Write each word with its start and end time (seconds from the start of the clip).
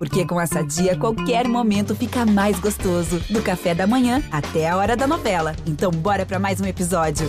Porque 0.00 0.24
com 0.24 0.40
essa 0.40 0.62
dia, 0.62 0.96
qualquer 0.96 1.46
momento 1.46 1.94
fica 1.94 2.24
mais 2.24 2.58
gostoso. 2.58 3.20
Do 3.28 3.42
café 3.42 3.74
da 3.74 3.86
manhã 3.86 4.22
até 4.32 4.66
a 4.66 4.74
hora 4.74 4.96
da 4.96 5.06
novela. 5.06 5.54
Então, 5.66 5.90
bora 5.90 6.24
para 6.24 6.38
mais 6.38 6.58
um 6.58 6.64
episódio. 6.64 7.28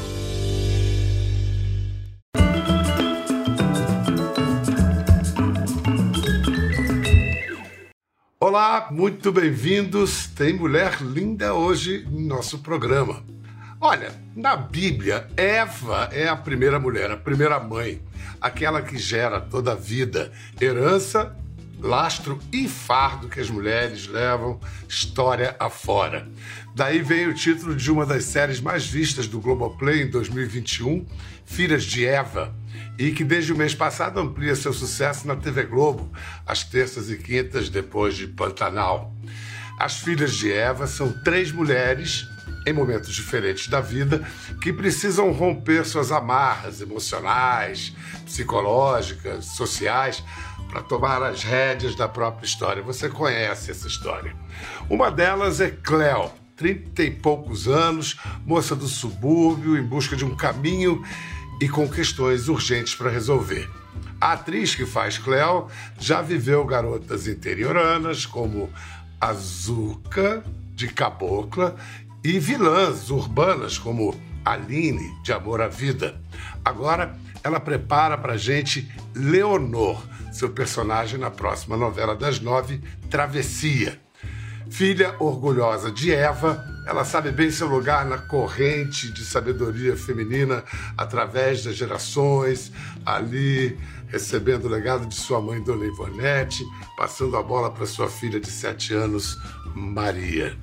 Olá, 8.40 8.88
muito 8.90 9.34
bem-vindos. 9.34 10.28
Tem 10.28 10.54
mulher 10.54 11.02
linda 11.02 11.54
hoje 11.54 12.08
no 12.10 12.22
nosso 12.22 12.60
programa. 12.60 13.22
Olha, 13.82 14.14
na 14.34 14.56
Bíblia, 14.56 15.28
Eva 15.36 16.08
é 16.14 16.30
a 16.30 16.38
primeira 16.38 16.80
mulher, 16.80 17.12
a 17.12 17.18
primeira 17.18 17.60
mãe, 17.60 18.02
aquela 18.40 18.82
que 18.82 18.98
gera 18.98 19.42
toda 19.42 19.74
a 19.74 19.76
vida, 19.76 20.32
herança 20.62 21.36
lastro 21.82 22.40
e 22.54 22.68
fardo 22.68 23.28
que 23.28 23.40
as 23.40 23.50
mulheres 23.50 24.08
levam 24.08 24.60
história 24.88 25.56
afora. 25.60 26.28
Daí 26.76 27.02
vem 27.02 27.28
o 27.28 27.34
título 27.34 27.76
de 27.76 27.92
uma 27.92 28.06
das 28.06 28.26
séries 28.26 28.62
mais 28.62 28.86
vistas 28.86 29.28
do 29.28 29.42
Globoplay 29.42 30.04
em 30.04 30.10
2021, 30.10 31.06
Filhas 31.46 31.84
de 31.84 32.06
Eva, 32.06 32.56
e 32.98 33.12
que 33.12 33.24
desde 33.24 33.52
o 33.52 33.58
mês 33.58 33.74
passado 33.74 34.20
amplia 34.20 34.56
seu 34.56 34.72
sucesso 34.72 35.28
na 35.28 35.36
TV 35.36 35.64
Globo, 35.64 36.12
às 36.46 36.64
terças 36.64 37.10
e 37.10 37.18
quintas 37.18 37.68
depois 37.68 38.16
de 38.16 38.28
Pantanal. 38.28 39.14
As 39.78 40.00
Filhas 40.00 40.36
de 40.36 40.52
Eva 40.52 40.86
são 40.86 41.12
três 41.24 41.52
mulheres 41.52 42.28
em 42.68 42.74
momentos 42.74 43.14
diferentes 43.14 43.68
da 43.68 43.82
vida 43.82 44.24
que 44.62 44.72
precisam 44.72 45.32
romper 45.32 45.86
suas 45.86 46.12
amarras 46.12 46.82
emocionais, 46.82 47.94
psicológicas, 48.26 49.46
sociais 49.46 50.24
para 50.72 50.82
tomar 50.82 51.22
as 51.22 51.44
rédeas 51.44 51.96
da 51.96 52.08
própria 52.08 52.46
história. 52.46 52.82
Você 52.82 53.10
conhece 53.10 53.70
essa 53.70 53.88
história. 53.88 54.34
Uma 54.90 55.12
delas 55.12 55.60
é 55.60 55.70
Cleo, 55.70 56.32
trinta 56.56 57.04
e 57.04 57.12
poucos 57.12 57.68
anos, 57.68 58.18
moça 58.46 58.74
do 58.74 58.88
subúrbio, 58.88 59.78
em 59.78 59.84
busca 59.84 60.16
de 60.16 60.24
um 60.24 60.34
caminho 60.34 61.04
e 61.60 61.68
com 61.68 61.88
questões 61.90 62.48
urgentes 62.48 62.96
para 62.96 63.12
resolver. 63.12 63.70
A 64.20 64.34
atriz 64.34 64.74
que 64.74 64.86
faz 64.86 65.18
Cleo 65.18 65.68
já 66.00 66.22
viveu 66.22 66.64
garotas 66.64 67.28
interioranas 67.28 68.26
como 68.26 68.70
Azuka, 69.20 70.44
de 70.74 70.88
Cabocla, 70.88 71.76
e 72.24 72.40
vilãs 72.40 73.10
urbanas 73.10 73.78
como 73.78 74.16
Aline, 74.46 75.12
de 75.22 75.34
Amor 75.34 75.60
à 75.60 75.68
Vida. 75.68 76.22
Agora, 76.64 77.18
ela 77.44 77.60
prepara 77.60 78.18
para 78.18 78.38
gente 78.38 78.90
Leonor, 79.14 80.02
seu 80.32 80.50
personagem 80.50 81.20
na 81.20 81.30
próxima 81.30 81.76
novela 81.76 82.16
das 82.16 82.40
nove, 82.40 82.82
Travessia. 83.10 84.00
Filha 84.70 85.16
orgulhosa 85.20 85.92
de 85.92 86.14
Eva, 86.14 86.64
ela 86.88 87.04
sabe 87.04 87.30
bem 87.30 87.52
seu 87.52 87.68
lugar 87.68 88.06
na 88.06 88.18
corrente 88.18 89.12
de 89.12 89.26
sabedoria 89.26 89.98
feminina 89.98 90.64
através 90.98 91.64
das 91.64 91.76
gerações, 91.76 92.72
ali 93.06 93.78
recebendo 94.08 94.66
o 94.66 94.70
legado 94.70 95.06
de 95.06 95.16
sua 95.16 95.42
mãe, 95.42 95.62
Dona 95.62 95.86
Ivonete, 95.86 96.64
passando 96.98 97.36
a 97.36 97.44
bola 97.44 97.70
para 97.70 97.86
sua 97.86 98.10
filha 98.10 98.40
de 98.40 98.50
sete 98.50 98.94
anos, 98.94 99.38
Maria. 99.76 100.58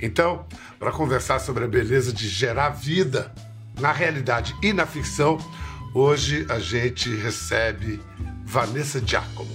Então, 0.00 0.44
para 0.78 0.92
conversar 0.92 1.38
sobre 1.38 1.64
a 1.64 1.68
beleza 1.68 2.12
de 2.12 2.28
gerar 2.28 2.70
vida 2.70 3.34
na 3.80 3.90
realidade 3.90 4.54
e 4.62 4.72
na 4.72 4.86
ficção, 4.86 5.38
Hoje 5.98 6.44
a 6.50 6.58
gente 6.58 7.08
recebe 7.16 7.98
Vanessa 8.46 9.04
Giacomo. 9.04 9.50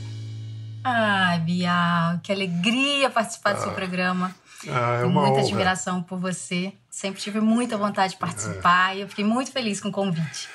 Ai, 0.83 1.39
Bial, 1.39 2.19
que 2.21 2.29
alegria 2.29 3.09
participar 3.09 3.51
ah, 3.51 3.53
do 3.53 3.63
seu 3.63 3.71
programa. 3.71 4.35
Ah, 4.67 4.99
é 5.01 5.05
uma 5.05 5.21
muita 5.21 5.37
honra. 5.37 5.47
admiração 5.47 6.03
por 6.03 6.19
você. 6.19 6.73
Sempre 6.89 7.21
tive 7.21 7.39
muita 7.39 7.77
vontade 7.77 8.13
de 8.13 8.19
participar 8.19 8.93
é. 8.93 8.97
e 8.97 9.01
eu 9.01 9.07
fiquei 9.07 9.23
muito 9.23 9.49
feliz 9.51 9.79
com 9.79 9.87
o 9.87 9.91
convite. 9.93 10.49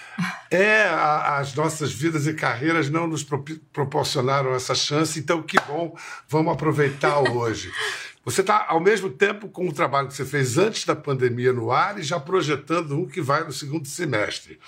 É, 0.50 0.82
a, 0.84 1.38
as 1.38 1.54
nossas 1.54 1.92
vidas 1.92 2.26
e 2.26 2.34
carreiras 2.34 2.90
não 2.90 3.06
nos 3.06 3.24
pro, 3.24 3.42
proporcionaram 3.72 4.54
essa 4.54 4.74
chance, 4.74 5.18
então 5.18 5.42
que 5.42 5.58
bom, 5.66 5.96
vamos 6.28 6.52
aproveitar 6.52 7.18
hoje. 7.32 7.72
Você 8.22 8.42
está, 8.42 8.66
ao 8.68 8.80
mesmo 8.80 9.08
tempo, 9.08 9.48
com 9.48 9.66
o 9.66 9.72
trabalho 9.72 10.08
que 10.08 10.14
você 10.14 10.26
fez 10.26 10.58
antes 10.58 10.84
da 10.84 10.94
pandemia 10.94 11.54
no 11.54 11.72
ar 11.72 11.98
e 11.98 12.02
já 12.02 12.20
projetando 12.20 12.98
um 12.98 13.06
que 13.06 13.22
vai 13.22 13.44
no 13.44 13.52
segundo 13.52 13.88
semestre. 13.88 14.60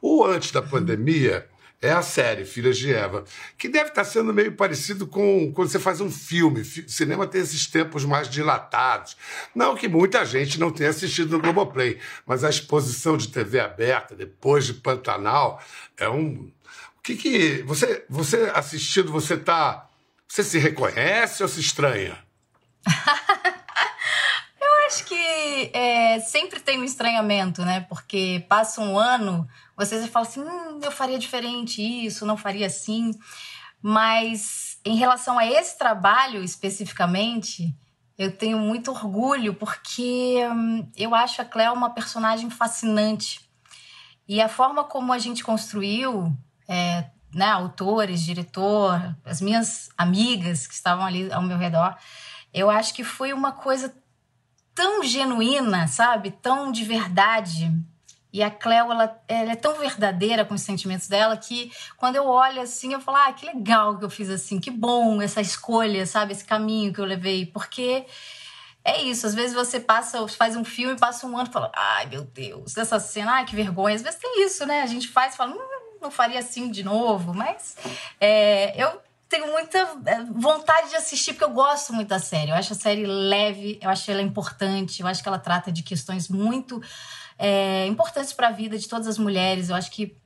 O 0.00 0.24
antes 0.24 0.52
da 0.52 0.62
pandemia 0.62 1.46
é 1.82 1.90
a 1.92 2.02
série 2.02 2.44
Filhas 2.44 2.76
de 2.76 2.92
Eva, 2.92 3.24
que 3.56 3.68
deve 3.68 3.88
estar 3.88 4.04
sendo 4.04 4.34
meio 4.34 4.52
parecido 4.52 5.06
com 5.06 5.50
quando 5.52 5.68
você 5.70 5.78
faz 5.78 6.00
um 6.00 6.10
filme. 6.10 6.62
Cinema 6.64 7.26
tem 7.26 7.40
esses 7.40 7.66
tempos 7.66 8.04
mais 8.04 8.28
dilatados. 8.28 9.16
Não 9.54 9.74
que 9.74 9.88
muita 9.88 10.24
gente 10.24 10.60
não 10.60 10.70
tenha 10.70 10.90
assistido 10.90 11.30
no 11.30 11.40
Globoplay, 11.40 11.98
mas 12.26 12.44
a 12.44 12.50
exposição 12.50 13.16
de 13.16 13.28
TV 13.28 13.60
aberta 13.60 14.14
depois 14.14 14.66
de 14.66 14.74
Pantanal 14.74 15.62
é 15.96 16.08
um. 16.08 16.52
O 16.98 17.02
que 17.02 17.16
que. 17.16 17.62
Você, 17.62 18.04
você 18.10 18.50
assistindo, 18.54 19.10
você 19.10 19.36
tá. 19.36 19.88
Você 20.28 20.44
se 20.44 20.58
reconhece 20.58 21.42
ou 21.42 21.48
se 21.48 21.60
estranha? 21.60 22.18
acho 24.90 25.04
que 25.04 25.70
é, 25.72 26.18
sempre 26.18 26.58
tem 26.58 26.80
um 26.80 26.84
estranhamento, 26.84 27.64
né? 27.64 27.86
Porque 27.88 28.44
passa 28.48 28.80
um 28.80 28.98
ano, 28.98 29.48
você 29.76 30.06
fala 30.08 30.26
assim, 30.26 30.40
hum, 30.40 30.80
eu 30.82 30.90
faria 30.90 31.18
diferente 31.18 31.80
isso, 31.80 32.26
não 32.26 32.36
faria 32.36 32.66
assim. 32.66 33.12
Mas 33.80 34.78
em 34.84 34.96
relação 34.96 35.38
a 35.38 35.46
esse 35.46 35.78
trabalho 35.78 36.42
especificamente, 36.42 37.72
eu 38.18 38.36
tenho 38.36 38.58
muito 38.58 38.90
orgulho 38.90 39.54
porque 39.54 40.44
hum, 40.50 40.90
eu 40.96 41.14
acho 41.14 41.40
a 41.40 41.44
Cléo 41.44 41.72
uma 41.72 41.90
personagem 41.90 42.50
fascinante. 42.50 43.48
E 44.26 44.40
a 44.40 44.48
forma 44.48 44.82
como 44.82 45.12
a 45.12 45.18
gente 45.18 45.44
construiu, 45.44 46.36
é, 46.68 47.06
né, 47.32 47.46
autores, 47.46 48.24
diretor, 48.24 49.16
as 49.24 49.40
minhas 49.40 49.88
amigas 49.96 50.66
que 50.66 50.74
estavam 50.74 51.06
ali 51.06 51.32
ao 51.32 51.42
meu 51.42 51.56
redor, 51.56 51.96
eu 52.52 52.68
acho 52.68 52.92
que 52.92 53.04
foi 53.04 53.32
uma 53.32 53.52
coisa 53.52 53.94
tão 54.74 55.02
genuína, 55.02 55.86
sabe? 55.86 56.30
Tão 56.30 56.70
de 56.70 56.84
verdade. 56.84 57.72
E 58.32 58.42
a 58.42 58.50
Cleo, 58.50 58.92
ela, 58.92 59.20
ela, 59.26 59.52
é 59.52 59.56
tão 59.56 59.74
verdadeira 59.74 60.44
com 60.44 60.54
os 60.54 60.62
sentimentos 60.62 61.08
dela 61.08 61.36
que 61.36 61.72
quando 61.96 62.16
eu 62.16 62.26
olho 62.26 62.62
assim, 62.62 62.92
eu 62.92 63.00
falo, 63.00 63.16
ah, 63.16 63.32
que 63.32 63.44
legal 63.46 63.98
que 63.98 64.04
eu 64.04 64.10
fiz 64.10 64.30
assim, 64.30 64.60
que 64.60 64.70
bom 64.70 65.20
essa 65.20 65.40
escolha, 65.40 66.06
sabe? 66.06 66.32
Esse 66.32 66.44
caminho 66.44 66.92
que 66.92 67.00
eu 67.00 67.04
levei. 67.04 67.44
Porque 67.46 68.06
é 68.84 69.02
isso, 69.02 69.26
às 69.26 69.34
vezes 69.34 69.54
você 69.54 69.80
passa, 69.80 70.26
faz 70.28 70.56
um 70.56 70.64
filme, 70.64 70.98
passa 70.98 71.26
um 71.26 71.36
ano 71.36 71.48
e 71.48 71.52
fala, 71.52 71.72
ai 71.74 72.06
meu 72.06 72.22
Deus, 72.22 72.76
essa 72.76 73.00
cena, 73.00 73.32
ai 73.32 73.44
que 73.44 73.56
vergonha. 73.56 73.96
Às 73.96 74.02
vezes 74.02 74.20
tem 74.20 74.44
isso, 74.44 74.64
né? 74.64 74.82
A 74.82 74.86
gente 74.86 75.08
faz 75.08 75.34
e 75.34 75.36
fala, 75.36 75.52
hum, 75.52 75.98
não 76.00 76.10
faria 76.10 76.38
assim 76.38 76.70
de 76.70 76.84
novo. 76.84 77.34
Mas 77.34 77.76
é, 78.20 78.80
eu 78.80 79.00
tenho 79.30 79.46
muita 79.52 79.78
é, 80.06 80.24
vontade 80.24 80.90
de 80.90 80.96
assistir, 80.96 81.32
porque 81.32 81.44
eu 81.44 81.54
gosto 81.54 81.92
muito 81.92 82.08
da 82.08 82.18
série. 82.18 82.50
Eu 82.50 82.56
acho 82.56 82.72
a 82.72 82.76
série 82.76 83.06
leve, 83.06 83.78
eu 83.80 83.88
acho 83.88 84.10
ela 84.10 84.20
importante, 84.20 85.00
eu 85.00 85.06
acho 85.06 85.22
que 85.22 85.28
ela 85.28 85.38
trata 85.38 85.70
de 85.70 85.84
questões 85.84 86.28
muito 86.28 86.82
é, 87.38 87.86
importantes 87.86 88.32
para 88.32 88.48
a 88.48 88.50
vida 88.50 88.76
de 88.76 88.88
todas 88.88 89.06
as 89.06 89.16
mulheres. 89.16 89.70
Eu 89.70 89.76
acho 89.76 89.90
que 89.92 90.16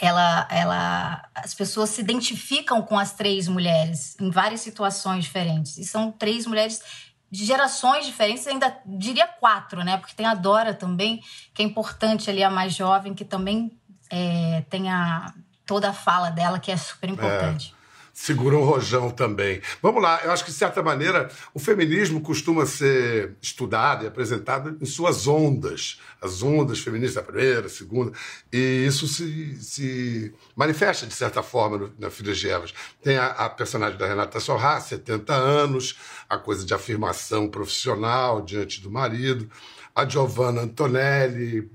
ela, 0.00 0.48
ela, 0.50 1.28
as 1.34 1.54
pessoas 1.54 1.90
se 1.90 2.00
identificam 2.00 2.82
com 2.82 2.98
as 2.98 3.12
três 3.12 3.46
mulheres 3.46 4.16
em 4.20 4.28
várias 4.28 4.60
situações 4.60 5.22
diferentes. 5.22 5.78
E 5.78 5.84
são 5.84 6.10
três 6.10 6.44
mulheres 6.44 6.82
de 7.30 7.44
gerações 7.44 8.04
diferentes, 8.04 8.46
ainda 8.46 8.76
diria 8.84 9.26
quatro, 9.26 9.84
né? 9.84 9.96
Porque 9.96 10.14
tem 10.14 10.26
a 10.26 10.34
Dora 10.34 10.74
também, 10.74 11.22
que 11.54 11.62
é 11.62 11.64
importante 11.64 12.28
ali, 12.28 12.42
a 12.42 12.50
mais 12.50 12.74
jovem, 12.74 13.14
que 13.14 13.24
também 13.24 13.70
é, 14.10 14.64
tem 14.68 14.90
a, 14.90 15.32
toda 15.64 15.90
a 15.90 15.92
fala 15.92 16.28
dela, 16.28 16.58
que 16.58 16.72
é 16.72 16.76
super 16.76 17.08
importante. 17.08 17.74
É 17.78 17.81
segura 18.12 18.56
um 18.56 18.64
rojão 18.64 19.10
também. 19.10 19.60
Vamos 19.80 20.02
lá, 20.02 20.20
eu 20.24 20.30
acho 20.30 20.44
que, 20.44 20.50
de 20.50 20.56
certa 20.56 20.82
maneira, 20.82 21.30
o 21.54 21.58
feminismo 21.58 22.20
costuma 22.20 22.66
ser 22.66 23.36
estudado 23.40 24.04
e 24.04 24.06
apresentado 24.06 24.76
em 24.80 24.84
suas 24.84 25.26
ondas. 25.26 26.00
As 26.20 26.42
ondas 26.42 26.78
feministas 26.78 27.16
da 27.16 27.22
primeira, 27.22 27.68
segunda, 27.68 28.12
e 28.52 28.84
isso 28.86 29.08
se, 29.08 29.56
se 29.60 30.34
manifesta, 30.54 31.06
de 31.06 31.14
certa 31.14 31.42
forma, 31.42 31.78
no, 31.78 31.92
na 31.98 32.10
Filhas 32.10 32.38
de 32.38 32.48
Evas. 32.48 32.72
Tem 33.02 33.16
a, 33.16 33.26
a 33.26 33.50
personagem 33.50 33.98
da 33.98 34.06
Renata 34.06 34.38
Sorra, 34.38 34.80
70 34.80 35.34
anos, 35.34 35.98
a 36.28 36.38
coisa 36.38 36.64
de 36.64 36.74
afirmação 36.74 37.48
profissional 37.48 38.42
diante 38.42 38.80
do 38.80 38.90
marido. 38.90 39.50
A 39.94 40.08
Giovanna 40.08 40.62
Antonelli, 40.62 41.70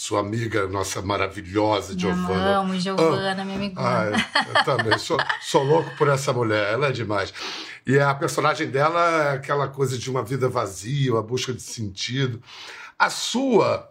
sua 0.00 0.20
amiga, 0.20 0.66
nossa 0.66 1.02
maravilhosa 1.02 1.96
Giovana. 1.96 2.56
Amo, 2.60 2.80
Giovana, 2.80 3.44
minha 3.44 3.58
amiga. 3.58 3.74
Ah, 3.76 4.06
eu 4.48 4.64
também 4.64 4.96
sou, 4.96 5.18
sou 5.42 5.62
louco 5.62 5.94
por 5.98 6.08
essa 6.08 6.32
mulher, 6.32 6.72
ela 6.72 6.86
é 6.86 6.90
demais. 6.90 7.34
E 7.86 7.98
a 7.98 8.14
personagem 8.14 8.70
dela 8.70 9.26
é 9.26 9.32
aquela 9.34 9.68
coisa 9.68 9.98
de 9.98 10.10
uma 10.10 10.22
vida 10.22 10.48
vazia, 10.48 11.12
uma 11.12 11.22
busca 11.22 11.52
de 11.52 11.60
sentido. 11.60 12.42
A 12.98 13.10
sua, 13.10 13.90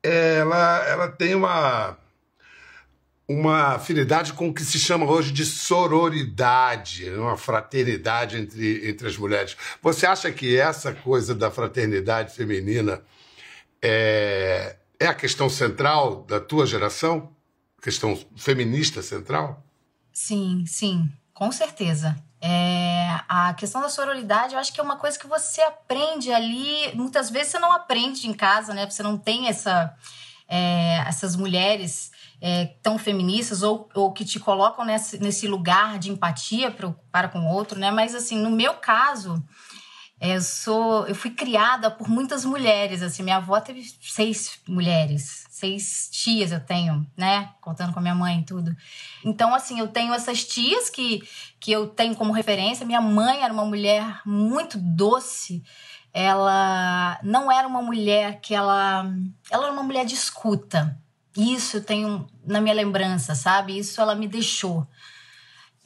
ela, 0.00 0.86
ela 0.86 1.08
tem 1.08 1.34
uma 1.34 1.98
uma 3.28 3.74
afinidade 3.74 4.34
com 4.34 4.48
o 4.48 4.54
que 4.54 4.62
se 4.62 4.78
chama 4.78 5.04
hoje 5.04 5.32
de 5.32 5.44
sororidade, 5.44 7.10
uma 7.10 7.36
fraternidade 7.36 8.38
entre, 8.38 8.88
entre 8.88 9.08
as 9.08 9.18
mulheres. 9.18 9.56
Você 9.82 10.06
acha 10.06 10.30
que 10.30 10.56
essa 10.56 10.92
coisa 10.92 11.34
da 11.34 11.50
fraternidade 11.50 12.32
feminina 12.32 13.02
é, 13.82 14.76
é 15.00 15.06
a 15.06 15.14
questão 15.14 15.48
central 15.48 16.24
da 16.24 16.40
tua 16.40 16.66
geração? 16.66 17.30
Questão 17.80 18.18
feminista 18.36 19.02
central? 19.02 19.62
Sim, 20.12 20.64
sim, 20.66 21.10
com 21.32 21.52
certeza. 21.52 22.16
É, 22.40 23.20
a 23.28 23.54
questão 23.54 23.80
da 23.80 23.88
sororidade, 23.88 24.54
eu 24.54 24.60
acho 24.60 24.72
que 24.72 24.80
é 24.80 24.82
uma 24.82 24.96
coisa 24.96 25.18
que 25.18 25.26
você 25.26 25.60
aprende 25.60 26.32
ali. 26.32 26.92
Muitas 26.94 27.30
vezes 27.30 27.52
você 27.52 27.58
não 27.58 27.72
aprende 27.72 28.28
em 28.28 28.32
casa, 28.32 28.74
né? 28.74 28.88
Você 28.88 29.02
não 29.02 29.16
tem 29.16 29.48
essa, 29.48 29.94
é, 30.48 30.98
essas 31.06 31.36
mulheres 31.36 32.10
é, 32.40 32.66
tão 32.82 32.98
feministas 32.98 33.62
ou, 33.62 33.88
ou 33.94 34.12
que 34.12 34.24
te 34.24 34.38
colocam 34.38 34.84
nesse, 34.84 35.18
nesse 35.18 35.46
lugar 35.46 35.98
de 35.98 36.10
empatia 36.10 36.70
pro, 36.70 36.98
para 37.10 37.28
com 37.28 37.40
o 37.40 37.52
outro, 37.52 37.78
né? 37.78 37.90
Mas 37.90 38.14
assim, 38.14 38.38
no 38.38 38.50
meu 38.50 38.74
caso, 38.74 39.42
eu 40.20 40.40
sou, 40.40 41.06
eu 41.06 41.14
fui 41.14 41.30
criada 41.30 41.90
por 41.90 42.08
muitas 42.08 42.44
mulheres, 42.44 43.02
assim, 43.02 43.22
minha 43.22 43.36
avó 43.36 43.60
teve 43.60 43.84
seis 44.00 44.58
mulheres, 44.66 45.46
seis 45.48 46.08
tias 46.10 46.50
eu 46.50 46.58
tenho, 46.58 47.06
né, 47.16 47.50
contando 47.60 47.92
com 47.92 48.00
a 48.00 48.02
minha 48.02 48.16
mãe 48.16 48.40
e 48.40 48.44
tudo. 48.44 48.76
Então, 49.24 49.54
assim, 49.54 49.78
eu 49.78 49.86
tenho 49.86 50.12
essas 50.12 50.44
tias 50.44 50.90
que, 50.90 51.22
que 51.60 51.70
eu 51.70 51.86
tenho 51.86 52.16
como 52.16 52.32
referência. 52.32 52.84
Minha 52.84 53.00
mãe 53.00 53.42
era 53.44 53.52
uma 53.52 53.64
mulher 53.64 54.20
muito 54.26 54.76
doce, 54.76 55.62
ela 56.12 57.20
não 57.22 57.50
era 57.50 57.68
uma 57.68 57.80
mulher 57.80 58.40
que 58.40 58.54
ela, 58.54 59.08
ela 59.48 59.64
era 59.64 59.72
uma 59.72 59.84
mulher 59.84 60.04
de 60.04 60.14
escuta. 60.14 60.98
Isso 61.36 61.76
eu 61.76 61.84
tenho 61.84 62.26
na 62.44 62.60
minha 62.60 62.74
lembrança, 62.74 63.36
sabe? 63.36 63.78
Isso 63.78 64.00
ela 64.00 64.16
me 64.16 64.26
deixou. 64.26 64.84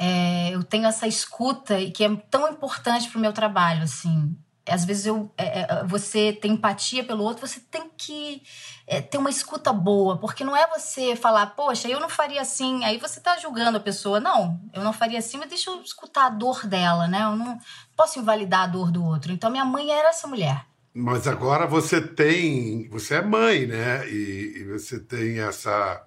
É, 0.04 0.50
eu 0.52 0.64
tenho 0.64 0.88
essa 0.88 1.06
escuta 1.06 1.78
e 1.78 1.92
que 1.92 2.02
é 2.02 2.16
tão 2.28 2.50
importante 2.50 3.08
para 3.08 3.18
o 3.18 3.20
meu 3.20 3.32
trabalho, 3.32 3.84
assim. 3.84 4.36
Às 4.68 4.84
vezes 4.84 5.06
eu, 5.06 5.32
é, 5.38 5.60
é, 5.60 5.84
você 5.84 6.32
tem 6.32 6.54
empatia 6.54 7.04
pelo 7.04 7.22
outro, 7.22 7.46
você 7.46 7.60
tem 7.60 7.88
que 7.96 8.42
é, 8.84 9.00
ter 9.00 9.16
uma 9.18 9.30
escuta 9.30 9.72
boa, 9.72 10.18
porque 10.18 10.42
não 10.42 10.56
é 10.56 10.66
você 10.66 11.14
falar, 11.14 11.46
poxa, 11.54 11.86
eu 11.86 12.00
não 12.00 12.08
faria 12.08 12.40
assim, 12.40 12.84
aí 12.84 12.98
você 12.98 13.20
está 13.20 13.38
julgando 13.38 13.76
a 13.76 13.80
pessoa. 13.80 14.18
Não, 14.18 14.60
eu 14.72 14.82
não 14.82 14.92
faria 14.92 15.20
assim, 15.20 15.36
mas 15.36 15.48
deixa 15.48 15.70
eu 15.70 15.80
escutar 15.82 16.26
a 16.26 16.30
dor 16.30 16.66
dela, 16.66 17.06
né? 17.06 17.22
Eu 17.22 17.36
não 17.36 17.56
posso 17.96 18.18
invalidar 18.18 18.62
a 18.62 18.66
dor 18.66 18.90
do 18.90 19.04
outro. 19.04 19.30
Então 19.30 19.52
minha 19.52 19.64
mãe 19.64 19.88
era 19.92 20.08
essa 20.08 20.26
mulher. 20.26 20.66
Mas 20.92 21.28
agora 21.28 21.64
você 21.64 22.00
tem, 22.00 22.88
você 22.88 23.14
é 23.14 23.22
mãe, 23.22 23.66
né? 23.66 24.08
E, 24.08 24.62
e 24.62 24.64
você 24.64 24.98
tem 24.98 25.38
essa 25.38 26.04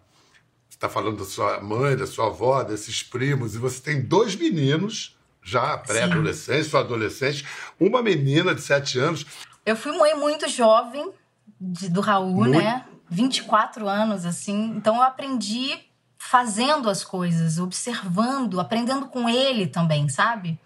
está 0.76 0.90
falando 0.90 1.18
da 1.18 1.26
sua 1.26 1.62
mãe, 1.62 1.96
da 1.96 2.06
sua 2.06 2.28
avó, 2.28 2.64
desses 2.64 3.02
primos, 3.02 3.56
e 3.56 3.58
você 3.58 3.82
tem 3.82 4.02
dois 4.02 4.36
meninos, 4.36 5.18
já 5.42 5.78
pré-adolescentes, 5.78 6.74
ou 6.74 6.80
adolescentes, 6.80 7.44
uma 7.80 8.02
menina 8.02 8.54
de 8.54 8.62
sete 8.62 9.00
anos. 9.00 9.26
Eu 9.66 9.76
fui 9.76 9.98
mãe 9.98 10.14
muito 10.16 10.48
jovem 10.50 11.12
de, 11.60 11.90
do 11.90 12.02
Raul, 12.02 12.32
muito... 12.32 12.58
né? 12.58 12.86
24 13.10 13.88
anos, 13.88 14.26
assim. 14.26 14.74
Então 14.76 14.96
eu 14.96 15.02
aprendi 15.04 15.78
fazendo 16.18 16.90
as 16.90 17.04
coisas, 17.04 17.60
observando, 17.60 18.60
aprendendo 18.60 19.06
com 19.08 19.30
ele 19.30 19.68
também, 19.68 20.10
sabe? 20.10 20.60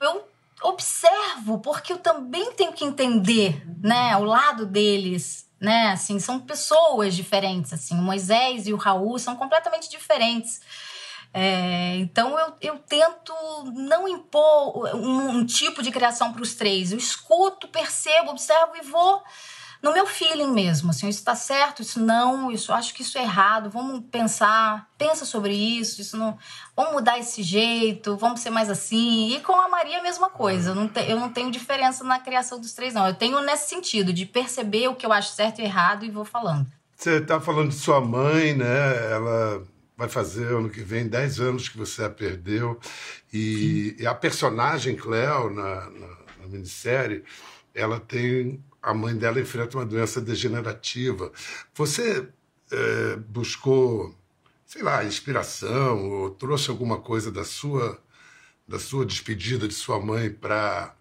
Eu 0.00 0.26
observo 0.62 1.58
porque 1.58 1.92
eu 1.92 1.98
também 1.98 2.52
tenho 2.52 2.72
que 2.72 2.84
entender, 2.84 3.62
né, 3.82 4.16
o 4.16 4.24
lado 4.24 4.64
deles, 4.64 5.46
né? 5.64 5.88
Assim, 5.88 6.20
são 6.20 6.38
pessoas 6.38 7.16
diferentes, 7.16 7.72
assim. 7.72 7.94
O 7.94 8.02
Moisés 8.02 8.66
e 8.66 8.72
o 8.72 8.76
Raul 8.76 9.18
são 9.18 9.34
completamente 9.34 9.90
diferentes. 9.90 10.60
É, 11.32 11.96
então 11.96 12.38
eu, 12.38 12.52
eu 12.60 12.78
tento 12.78 13.34
não 13.74 14.06
impor 14.06 14.94
um, 14.94 15.30
um 15.30 15.44
tipo 15.44 15.82
de 15.82 15.90
criação 15.90 16.32
para 16.32 16.42
os 16.42 16.54
três. 16.54 16.92
Eu 16.92 16.98
escuto, 16.98 17.66
percebo, 17.66 18.30
observo 18.30 18.76
e 18.76 18.82
vou 18.82 19.20
no 19.84 19.92
meu 19.92 20.06
feeling 20.06 20.50
mesmo, 20.50 20.88
assim, 20.88 21.10
isso 21.10 21.18
está 21.18 21.36
certo, 21.36 21.82
isso 21.82 22.00
não, 22.00 22.50
isso 22.50 22.72
acho 22.72 22.94
que 22.94 23.02
isso 23.02 23.18
é 23.18 23.22
errado, 23.22 23.68
vamos 23.68 24.02
pensar, 24.10 24.88
pensa 24.96 25.26
sobre 25.26 25.52
isso, 25.52 26.00
isso 26.00 26.16
não, 26.16 26.38
vamos 26.74 26.94
mudar 26.94 27.18
esse 27.18 27.42
jeito, 27.42 28.16
vamos 28.16 28.40
ser 28.40 28.48
mais 28.48 28.70
assim. 28.70 29.36
E 29.36 29.40
com 29.40 29.52
a 29.52 29.68
Maria 29.68 29.98
a 29.98 30.02
mesma 30.02 30.30
coisa, 30.30 30.70
eu 30.70 30.74
não, 30.74 30.88
te, 30.88 31.00
eu 31.06 31.20
não 31.20 31.28
tenho 31.28 31.50
diferença 31.50 32.02
na 32.02 32.18
criação 32.18 32.58
dos 32.58 32.72
três 32.72 32.94
não. 32.94 33.06
Eu 33.06 33.12
tenho 33.12 33.38
nesse 33.42 33.68
sentido 33.68 34.10
de 34.10 34.24
perceber 34.24 34.88
o 34.88 34.94
que 34.94 35.04
eu 35.04 35.12
acho 35.12 35.34
certo 35.34 35.60
e 35.60 35.64
errado 35.64 36.02
e 36.06 36.10
vou 36.10 36.24
falando. 36.24 36.66
Você 36.96 37.18
está 37.18 37.38
falando 37.38 37.68
de 37.68 37.74
sua 37.74 38.00
mãe, 38.00 38.54
né? 38.54 39.12
Ela 39.12 39.62
vai 39.98 40.08
fazer 40.08 40.46
ano 40.46 40.70
que 40.70 40.80
vem 40.80 41.06
10 41.06 41.40
anos 41.40 41.68
que 41.68 41.76
você 41.76 42.04
a 42.04 42.10
perdeu 42.10 42.80
e, 43.30 43.94
e 43.98 44.06
a 44.06 44.14
personagem 44.14 44.96
Cleo 44.96 45.50
na, 45.50 45.90
na, 45.90 46.08
na 46.40 46.46
minissérie, 46.48 47.22
ela 47.74 48.00
tem 48.00 48.64
a 48.84 48.92
mãe 48.92 49.16
dela 49.16 49.40
enfrenta 49.40 49.78
uma 49.78 49.86
doença 49.86 50.20
degenerativa. 50.20 51.32
Você 51.74 52.28
é, 52.70 53.16
buscou, 53.16 54.14
sei 54.66 54.82
lá, 54.82 55.02
inspiração 55.04 56.10
ou 56.10 56.30
trouxe 56.30 56.70
alguma 56.70 57.00
coisa 57.00 57.32
da 57.32 57.44
sua 57.44 58.02
da 58.66 58.78
sua 58.78 59.04
despedida 59.04 59.68
de 59.68 59.74
sua 59.74 60.00
mãe 60.00 60.30
para 60.30 60.94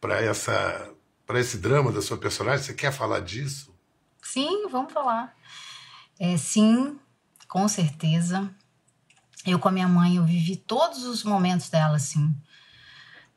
para 0.00 0.22
essa 0.22 0.92
para 1.26 1.40
esse 1.40 1.56
drama 1.58 1.90
da 1.90 2.02
sua 2.02 2.18
personagem? 2.18 2.64
Você 2.64 2.74
quer 2.74 2.92
falar 2.92 3.20
disso? 3.20 3.74
Sim, 4.22 4.68
vamos 4.68 4.92
falar. 4.92 5.34
É, 6.18 6.36
sim, 6.36 6.98
com 7.48 7.66
certeza. 7.66 8.50
Eu 9.46 9.58
com 9.58 9.68
a 9.68 9.72
minha 9.72 9.88
mãe, 9.88 10.16
eu 10.16 10.24
vivi 10.24 10.56
todos 10.56 11.04
os 11.04 11.24
momentos 11.24 11.70
dela 11.70 11.96
assim. 11.96 12.34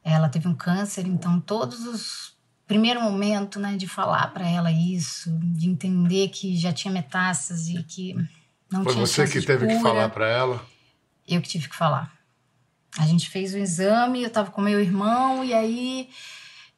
Ela 0.04 0.28
teve 0.28 0.48
um 0.48 0.56
câncer, 0.56 1.06
então 1.06 1.40
todos 1.40 1.86
os 1.86 2.31
primeiro 2.72 3.02
momento, 3.02 3.60
né, 3.60 3.76
de 3.76 3.86
falar 3.86 4.28
para 4.28 4.48
ela 4.48 4.72
isso, 4.72 5.30
de 5.44 5.70
entender 5.70 6.30
que 6.30 6.56
já 6.56 6.72
tinha 6.72 6.94
metástase 6.94 7.78
e 7.78 7.84
que 7.84 8.14
não 8.72 8.84
Foi 8.86 8.94
tinha 8.94 9.06
você 9.06 9.28
que 9.28 9.42
teve 9.42 9.66
cura, 9.66 9.78
que 9.78 9.84
falar 9.84 10.08
para 10.08 10.26
ela? 10.26 10.66
Eu 11.28 11.42
que 11.42 11.50
tive 11.50 11.68
que 11.68 11.76
falar. 11.76 12.10
A 12.98 13.06
gente 13.06 13.30
fez 13.30 13.54
o 13.54 13.58
exame, 13.58 14.22
eu 14.22 14.30
estava 14.30 14.52
com 14.52 14.62
meu 14.62 14.80
irmão 14.80 15.44
e 15.44 15.54
aí 15.54 16.10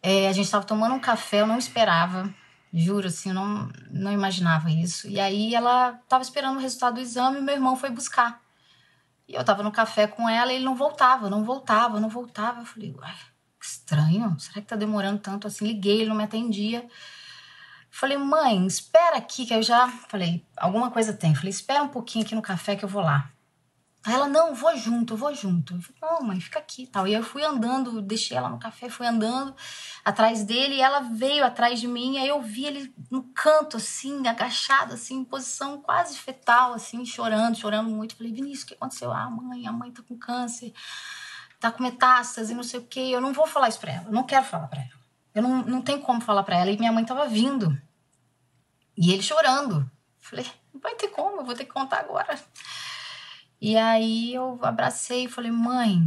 é, 0.01 0.27
a 0.27 0.31
gente 0.31 0.45
estava 0.45 0.65
tomando 0.65 0.95
um 0.95 0.99
café, 0.99 1.41
eu 1.41 1.47
não 1.47 1.59
esperava, 1.59 2.33
juro, 2.73 3.07
assim, 3.07 3.29
eu 3.29 3.35
não, 3.35 3.71
não 3.91 4.11
imaginava 4.11 4.71
isso. 4.71 5.07
E 5.07 5.19
aí 5.19 5.53
ela 5.53 5.99
estava 6.03 6.23
esperando 6.23 6.57
o 6.57 6.61
resultado 6.61 6.95
do 6.95 7.01
exame 7.01 7.37
e 7.37 7.41
meu 7.41 7.53
irmão 7.53 7.75
foi 7.75 7.91
buscar. 7.91 8.41
E 9.27 9.35
eu 9.35 9.41
estava 9.41 9.61
no 9.61 9.71
café 9.71 10.07
com 10.07 10.27
ela 10.27 10.51
e 10.51 10.55
ele 10.55 10.65
não 10.65 10.73
voltava, 10.73 11.29
não 11.29 11.43
voltava, 11.43 11.99
não 11.99 12.09
voltava. 12.09 12.61
Eu 12.61 12.65
falei, 12.65 12.95
uai 12.97 13.13
estranho, 13.65 14.37
será 14.39 14.61
que 14.61 14.67
tá 14.67 14.75
demorando 14.75 15.19
tanto 15.19 15.47
assim? 15.47 15.65
Liguei, 15.65 16.01
ele 16.01 16.09
não 16.09 16.15
me 16.15 16.23
atendia. 16.23 16.87
Falei, 17.89 18.17
mãe, 18.17 18.65
espera 18.65 19.17
aqui, 19.17 19.45
que 19.45 19.53
eu 19.53 19.61
já. 19.61 19.87
Falei, 19.87 20.45
alguma 20.57 20.91
coisa 20.91 21.13
tem. 21.13 21.35
Falei, 21.35 21.51
espera 21.51 21.83
um 21.83 21.87
pouquinho 21.87 22.25
aqui 22.25 22.35
no 22.35 22.41
café 22.41 22.75
que 22.75 22.83
eu 22.83 22.89
vou 22.89 23.03
lá. 23.03 23.31
Aí 24.05 24.13
ela, 24.13 24.27
não, 24.27 24.53
vou 24.53 24.75
junto, 24.75 25.15
vou 25.15 25.33
junto. 25.33 25.75
Eu 25.75 25.81
falei, 25.81 26.01
não, 26.01 26.27
mãe, 26.27 26.41
fica 26.41 26.59
aqui 26.59 26.85
tal. 26.87 27.07
E 27.07 27.13
eu 27.13 27.23
fui 27.23 27.41
andando, 27.43 28.01
deixei 28.01 28.35
ela 28.35 28.49
no 28.49 28.59
café, 28.59 28.89
fui 28.89 29.07
andando 29.07 29.55
atrás 30.03 30.43
dele, 30.43 30.75
e 30.75 30.81
ela 30.81 30.99
veio 30.99 31.45
atrás 31.45 31.79
de 31.79 31.87
mim, 31.87 32.17
aí 32.17 32.27
eu 32.27 32.41
vi 32.41 32.65
ele 32.65 32.93
no 33.09 33.23
canto, 33.33 33.77
assim, 33.77 34.27
agachado, 34.27 34.95
assim, 34.95 35.19
em 35.19 35.23
posição 35.23 35.79
quase 35.81 36.17
fetal, 36.17 36.73
assim, 36.73 37.05
chorando, 37.05 37.57
chorando 37.57 37.89
muito. 37.89 38.17
Falei, 38.17 38.33
Vinícius, 38.33 38.63
o 38.63 38.67
que 38.67 38.73
aconteceu? 38.73 39.13
Ah, 39.13 39.29
mãe, 39.29 39.65
a 39.67 39.71
mãe 39.71 39.89
tá 39.91 40.01
com 40.01 40.17
câncer 40.17 40.73
tá 41.63 41.71
com 41.71 41.81
metástase 41.81 42.53
não 42.53 42.63
sei 42.63 42.81
o 42.81 42.85
quê. 42.85 42.99
Eu 42.99 43.21
não 43.21 43.31
vou 43.31 43.47
falar 43.47 43.69
isso 43.69 43.79
pra 43.79 43.93
ela. 43.93 44.05
Eu 44.05 44.11
não 44.11 44.23
quero 44.23 44.45
falar 44.45 44.67
pra 44.67 44.81
ela. 44.81 44.91
Eu 45.33 45.41
não, 45.41 45.63
não 45.63 45.81
tenho 45.81 46.01
como 46.01 46.19
falar 46.19 46.43
pra 46.43 46.57
ela. 46.57 46.69
E 46.69 46.77
minha 46.77 46.91
mãe 46.91 47.05
tava 47.05 47.25
vindo. 47.25 47.81
E 48.97 49.13
ele 49.13 49.23
chorando. 49.23 49.89
Falei, 50.19 50.45
não 50.73 50.81
vai 50.81 50.93
ter 50.95 51.07
como, 51.07 51.41
eu 51.41 51.45
vou 51.45 51.55
ter 51.55 51.63
que 51.63 51.71
contar 51.71 52.01
agora. 52.01 52.37
E 53.61 53.77
aí 53.77 54.33
eu 54.33 54.59
abracei 54.61 55.23
e 55.23 55.29
falei, 55.29 55.51
mãe, 55.51 56.01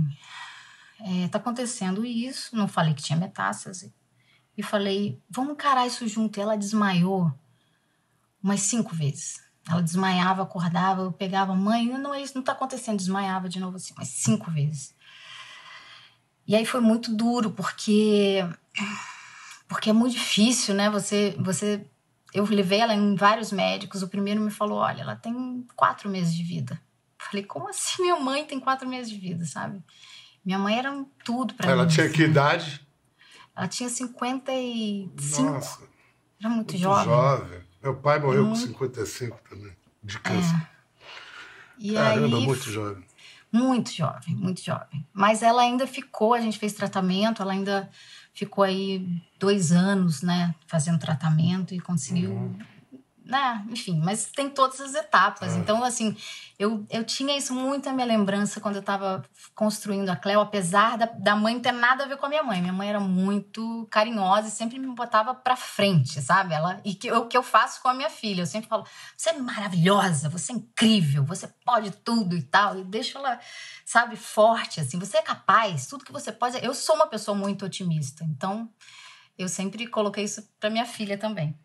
é, 1.01 1.29
tá 1.29 1.39
acontecendo 1.39 2.05
isso. 2.05 2.55
Não 2.55 2.69
falei 2.69 2.93
que 2.93 3.03
tinha 3.03 3.19
metástase. 3.19 3.95
E 4.59 4.63
falei, 4.63 5.23
vamos 5.29 5.55
encarar 5.55 5.87
isso 5.87 6.07
junto. 6.07 6.39
E 6.39 6.43
ela 6.43 6.57
desmaiou 6.57 7.33
umas 8.43 8.61
cinco 8.61 8.95
vezes. 8.95 9.43
Ela 9.69 9.83
desmaiava, 9.83 10.43
acordava, 10.43 11.03
eu 11.03 11.13
pegava, 11.13 11.55
mãe, 11.55 11.89
não, 11.99 12.15
isso 12.15 12.35
não 12.35 12.43
tá 12.43 12.53
acontecendo. 12.53 12.99
Desmaiava 12.99 13.49
de 13.49 13.59
novo 13.59 13.77
assim, 13.77 13.95
umas 13.95 14.09
cinco 14.09 14.51
vezes. 14.51 14.95
E 16.47 16.55
aí 16.55 16.65
foi 16.65 16.81
muito 16.81 17.15
duro, 17.15 17.51
porque 17.51 18.45
porque 19.69 19.91
é 19.91 19.93
muito 19.93 20.13
difícil, 20.15 20.75
né? 20.75 20.89
Você, 20.91 21.37
você, 21.39 21.85
eu 22.33 22.45
levei 22.45 22.81
ela 22.81 22.95
em 22.95 23.15
vários 23.15 23.51
médicos. 23.51 24.03
O 24.03 24.09
primeiro 24.09 24.41
me 24.41 24.51
falou, 24.51 24.79
olha, 24.79 25.03
ela 25.03 25.17
tem 25.17 25.67
quatro 25.75 26.09
meses 26.09 26.35
de 26.35 26.43
vida. 26.43 26.81
Falei, 27.19 27.45
como 27.45 27.69
assim 27.69 28.03
minha 28.03 28.19
mãe 28.21 28.45
tem 28.45 28.61
quatro 28.61 28.89
meses 28.89 29.11
de 29.11 29.19
vida, 29.19 29.45
sabe? 29.45 29.83
Minha 30.45 30.59
mãe 30.59 30.79
era 30.79 31.05
tudo 31.25 31.55
para 31.55 31.67
mim. 31.67 31.73
Ela 31.73 31.87
tinha 31.87 32.07
assim. 32.07 32.15
que 32.15 32.23
idade? 32.23 32.87
Ela 33.57 33.67
tinha 33.67 33.89
55. 33.89 35.43
Nossa. 35.43 35.83
Era 36.39 36.49
muito, 36.51 36.73
muito 36.73 36.77
jovem. 36.77 37.05
jovem. 37.05 37.61
Meu 37.83 37.97
pai 37.97 38.21
morreu 38.21 38.45
muito... 38.45 38.61
com 38.61 38.67
55 38.67 39.41
também, 39.49 39.73
de 40.03 40.19
câncer. 40.21 40.69
E 41.79 41.95
Caramba, 41.95 42.37
aí, 42.37 42.45
muito 42.45 42.71
jovem. 42.71 43.05
Muito 43.57 43.93
jovem, 43.93 44.35
muito 44.35 44.63
jovem. 44.63 45.07
Mas 45.13 45.43
ela 45.43 45.63
ainda 45.63 45.87
ficou, 45.87 46.35
a 46.35 46.41
gente 46.41 46.59
fez 46.59 46.73
tratamento, 46.73 47.43
ela 47.43 47.53
ainda 47.53 47.91
ficou 48.35 48.63
aí 48.65 49.07
dois 49.39 49.73
anos, 49.73 50.23
né, 50.23 50.55
fazendo 50.67 50.99
tratamento 50.99 51.75
e 51.75 51.81
conseguiu 51.81 52.33
Uhum. 52.33 52.59
Né? 53.27 53.65
Enfim, 53.69 54.01
mas 54.03 54.27
tem 54.27 54.49
todas 54.49 54.81
as 54.81 54.95
etapas. 54.95 55.55
É. 55.55 55.59
Então, 55.59 55.83
assim, 55.83 56.17
eu, 56.59 56.87
eu 56.89 57.03
tinha 57.03 57.37
isso 57.37 57.53
muito 57.53 57.87
na 57.87 57.93
minha 57.93 58.07
lembrança 58.07 58.61
quando 58.61 58.77
eu 58.77 58.81
estava 58.81 59.25
construindo 59.53 60.09
a 60.09 60.17
Cleo, 60.17 60.41
apesar 60.41 60.97
da, 60.97 61.07
da 61.07 61.35
mãe 61.35 61.59
ter 61.59 61.73
nada 61.73 62.05
a 62.05 62.07
ver 62.07 62.17
com 62.17 62.27
a 62.27 62.29
minha 62.29 62.45
mãe. 62.45 62.61
Minha 62.61 62.73
mãe 62.73 62.89
era 62.89 63.01
muito 63.01 63.87
carinhosa 63.91 64.47
e 64.47 64.51
sempre 64.53 64.79
me 64.79 64.87
botava 64.95 65.35
pra 65.35 65.57
frente, 65.57 66.23
sabe? 66.23 66.55
Ela, 66.55 66.81
e 66.85 66.95
que, 66.95 67.11
o 67.11 67.27
que 67.27 67.37
eu 67.37 67.43
faço 67.43 67.83
com 67.83 67.89
a 67.89 67.95
minha 67.95 68.09
filha. 68.09 68.43
Eu 68.43 68.47
sempre 68.47 68.69
falo: 68.69 68.87
você 69.17 69.31
é 69.31 69.39
maravilhosa, 69.39 70.29
você 70.29 70.53
é 70.53 70.55
incrível, 70.55 71.25
você 71.25 71.49
pode 71.65 71.91
tudo 71.91 72.37
e 72.37 72.43
tal. 72.43 72.79
E 72.79 72.85
deixo 72.85 73.19
ela, 73.19 73.41
sabe, 73.85 74.15
forte, 74.15 74.81
assim. 74.81 75.01
Você 75.01 75.17
é 75.17 75.23
capaz, 75.23 75.89
tudo 75.89 76.05
que 76.05 76.13
você 76.13 76.31
pode. 76.31 76.65
Eu 76.65 76.75
sou 76.75 76.95
uma 76.95 77.09
pessoa 77.09 77.37
muito 77.37 77.67
otimista. 77.67 78.25
Então, 78.25 78.71
eu 79.37 79.49
sempre 79.49 79.87
coloquei 79.89 80.23
isso 80.25 80.49
pra 80.61 80.71
minha 80.71 80.87
filha 80.87 81.19
também. 81.19 81.59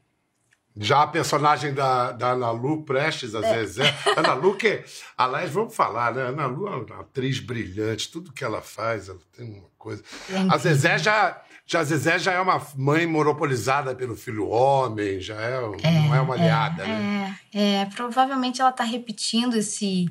Já 0.78 1.04
a 1.04 1.08
personagem 1.08 1.74
da, 1.74 2.12
da 2.12 2.32
Ana 2.32 2.52
Lu 2.52 2.84
Prestes, 2.84 3.36
a 3.36 3.40
É. 3.40 3.66
Zezé. 3.66 3.94
Ana 4.16 4.34
Lu, 4.34 4.56
que, 4.56 4.84
aliás, 5.18 5.52
vamos 5.52 5.76
falar, 5.76 6.14
né? 6.14 6.24
Ana 6.24 6.46
Lu 6.46 6.68
é 6.68 6.76
uma 6.78 7.02
atriz 7.02 7.40
brilhante, 7.40 8.10
tudo 8.10 8.32
que 8.32 8.44
ela 8.44 8.62
faz, 8.62 9.10
ela 9.10 9.20
tem 9.36 9.46
uma 9.54 9.68
coisa. 9.78 10.02
É 10.30 10.38
A. 10.50 10.58
Zezé 10.58 10.98
já, 10.98 11.42
já, 11.66 11.80
a 11.80 11.84
Zezé 11.84 12.20
já 12.20 12.34
é 12.34 12.40
uma 12.40 12.62
mãe 12.76 13.06
monopolizada 13.06 13.94
pelo 13.94 14.16
filho 14.16 14.48
homem, 14.48 15.20
já 15.20 15.36
é, 15.36 15.60
não 15.60 16.16
é 16.16 16.22
uma 16.22 16.36
aliada, 16.36 16.86
né? 16.86 17.38
É, 17.54 17.82
é, 17.82 17.86
provavelmente 17.88 18.62
ela 18.62 18.72
tá 18.72 18.84
repetindo 18.84 19.56
esse 19.56 20.06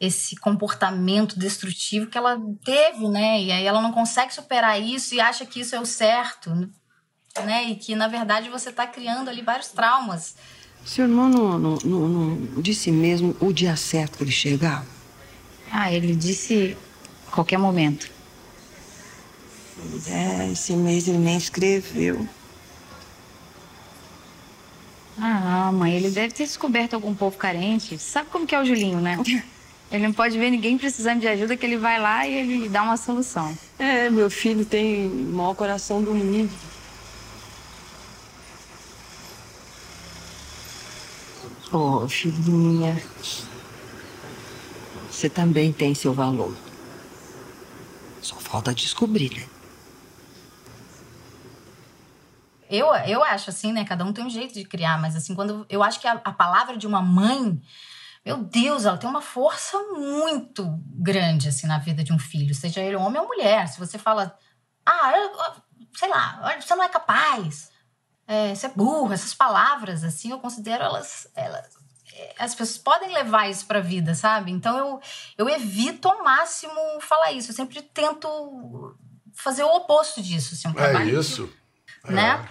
esse 0.00 0.36
comportamento 0.36 1.38
destrutivo 1.38 2.08
que 2.08 2.18
ela 2.18 2.36
teve, 2.64 3.08
né? 3.08 3.40
E 3.40 3.52
aí 3.52 3.64
ela 3.64 3.80
não 3.80 3.92
consegue 3.92 4.34
superar 4.34 4.80
isso 4.80 5.14
e 5.14 5.20
acha 5.20 5.46
que 5.46 5.60
isso 5.60 5.74
é 5.74 5.80
o 5.80 5.86
certo, 5.86 6.50
né? 7.42 7.64
E 7.64 7.74
que 7.74 7.96
na 7.96 8.06
verdade 8.06 8.48
você 8.48 8.70
tá 8.70 8.86
criando 8.86 9.28
ali 9.28 9.42
vários 9.42 9.68
traumas. 9.68 10.36
Seu 10.84 11.04
irmão 11.04 11.28
não, 11.28 11.58
não, 11.58 11.78
não, 11.84 12.08
não 12.08 12.62
disse 12.62 12.90
mesmo 12.90 13.34
o 13.40 13.52
dia 13.52 13.74
certo 13.74 14.18
que 14.18 14.24
ele 14.24 14.30
chegava? 14.30 14.86
Ah, 15.70 15.92
ele 15.92 16.14
disse 16.14 16.76
qualquer 17.30 17.58
momento. 17.58 18.08
É, 20.06 20.52
esse 20.52 20.74
mês 20.74 21.08
ele 21.08 21.18
nem 21.18 21.36
escreveu. 21.36 22.28
Ah, 25.18 25.72
mãe, 25.72 25.94
ele 25.94 26.10
deve 26.10 26.34
ter 26.34 26.44
descoberto 26.44 26.94
algum 26.94 27.14
povo 27.14 27.36
carente. 27.36 27.98
Sabe 27.98 28.28
como 28.30 28.46
que 28.46 28.54
é 28.54 28.60
o 28.60 28.64
Julinho, 28.64 29.00
né? 29.00 29.18
Ele 29.92 30.06
não 30.06 30.12
pode 30.12 30.36
ver 30.36 30.50
ninguém 30.50 30.76
precisando 30.76 31.20
de 31.20 31.28
ajuda, 31.28 31.56
que 31.56 31.64
ele 31.64 31.76
vai 31.76 32.00
lá 32.00 32.26
e 32.26 32.32
ele 32.32 32.68
dá 32.68 32.82
uma 32.82 32.96
solução. 32.96 33.56
É, 33.78 34.10
meu 34.10 34.28
filho 34.28 34.64
tem 34.64 35.06
o 35.06 35.32
maior 35.36 35.54
coração 35.54 36.02
do 36.02 36.12
mundo. 36.12 36.50
Oh, 41.76 42.08
filhinha. 42.08 42.94
Você 45.10 45.28
também 45.28 45.72
tem 45.72 45.92
seu 45.92 46.14
valor. 46.14 46.56
Só 48.22 48.36
falta 48.36 48.72
descobrir, 48.72 49.36
né? 49.36 49.44
Eu, 52.70 52.94
eu 52.94 53.24
acho 53.24 53.50
assim, 53.50 53.72
né? 53.72 53.84
Cada 53.84 54.04
um 54.04 54.12
tem 54.12 54.24
um 54.24 54.30
jeito 54.30 54.54
de 54.54 54.64
criar, 54.64 55.00
mas 55.00 55.16
assim, 55.16 55.34
quando 55.34 55.66
eu 55.68 55.82
acho 55.82 56.00
que 56.00 56.06
a, 56.06 56.12
a 56.12 56.32
palavra 56.32 56.76
de 56.76 56.86
uma 56.86 57.02
mãe, 57.02 57.60
meu 58.24 58.36
Deus, 58.38 58.84
ela 58.84 58.96
tem 58.96 59.10
uma 59.10 59.20
força 59.20 59.76
muito 59.94 60.64
grande 60.86 61.48
assim 61.48 61.66
na 61.66 61.78
vida 61.78 62.04
de 62.04 62.12
um 62.12 62.18
filho, 62.20 62.54
seja 62.54 62.80
ele 62.80 62.94
homem 62.94 63.20
ou 63.20 63.26
mulher. 63.26 63.66
Se 63.66 63.80
você 63.80 63.98
fala, 63.98 64.38
ah, 64.86 65.12
eu- 65.16 65.32
eu- 65.32 65.62
sei 65.94 66.08
lá, 66.08 66.56
você 66.60 66.74
não 66.76 66.84
é 66.84 66.88
capaz, 66.88 67.70
é, 68.26 68.54
você 68.54 68.66
é 68.66 68.70
burro, 68.70 69.12
essas 69.12 69.34
palavras 69.34 70.02
assim, 70.04 70.30
eu 70.30 70.38
considero 70.38 70.82
elas, 70.84 71.26
elas 71.34 71.66
é, 72.14 72.34
as 72.38 72.54
pessoas 72.54 72.78
podem 72.78 73.12
levar 73.12 73.48
isso 73.50 73.66
pra 73.66 73.80
vida, 73.80 74.14
sabe? 74.14 74.50
Então 74.52 74.78
eu, 74.78 75.00
eu 75.36 75.48
evito 75.48 76.08
ao 76.08 76.22
máximo 76.22 76.72
falar 77.00 77.32
isso. 77.32 77.50
Eu 77.50 77.54
sempre 77.56 77.82
tento 77.82 78.96
fazer 79.34 79.64
o 79.64 79.74
oposto 79.76 80.22
disso, 80.22 80.54
assim, 80.54 80.68
um 80.68 80.70
É 80.72 80.74
trabalho 80.90 81.10
que- 81.10 81.18
isso. 81.18 81.52
né? 82.04 82.48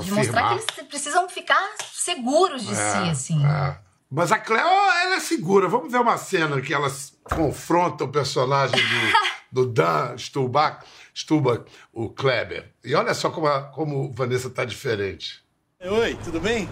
De 0.00 0.10
mostrar 0.10 0.48
que 0.48 0.54
eles 0.54 0.64
precisam 0.88 1.28
ficar 1.28 1.62
seguros 1.92 2.62
de 2.66 2.74
si, 2.74 3.10
assim. 3.10 3.46
É. 3.46 3.78
Mas 4.10 4.32
a 4.32 4.38
Cleo, 4.38 4.60
ela 4.66 5.16
é 5.16 5.20
segura. 5.20 5.68
Vamos 5.68 5.92
ver 5.92 5.98
uma 6.00 6.16
cena 6.18 6.60
que 6.60 6.72
elas 6.74 7.14
confrontam 7.24 8.06
o 8.06 8.10
personagem 8.10 8.76
do, 8.76 9.62
do 9.64 9.66
Dan 9.72 10.16
Stulbach, 10.18 10.84
Stulbach, 11.14 11.64
o 11.92 12.08
Kleber. 12.08 12.72
E 12.82 12.94
olha 12.94 13.14
só 13.14 13.30
como, 13.30 13.46
a, 13.46 13.62
como 13.64 14.10
Vanessa 14.12 14.48
tá 14.48 14.64
diferente. 14.64 15.42
Oi, 15.84 16.18
tudo 16.24 16.40
bem? 16.40 16.68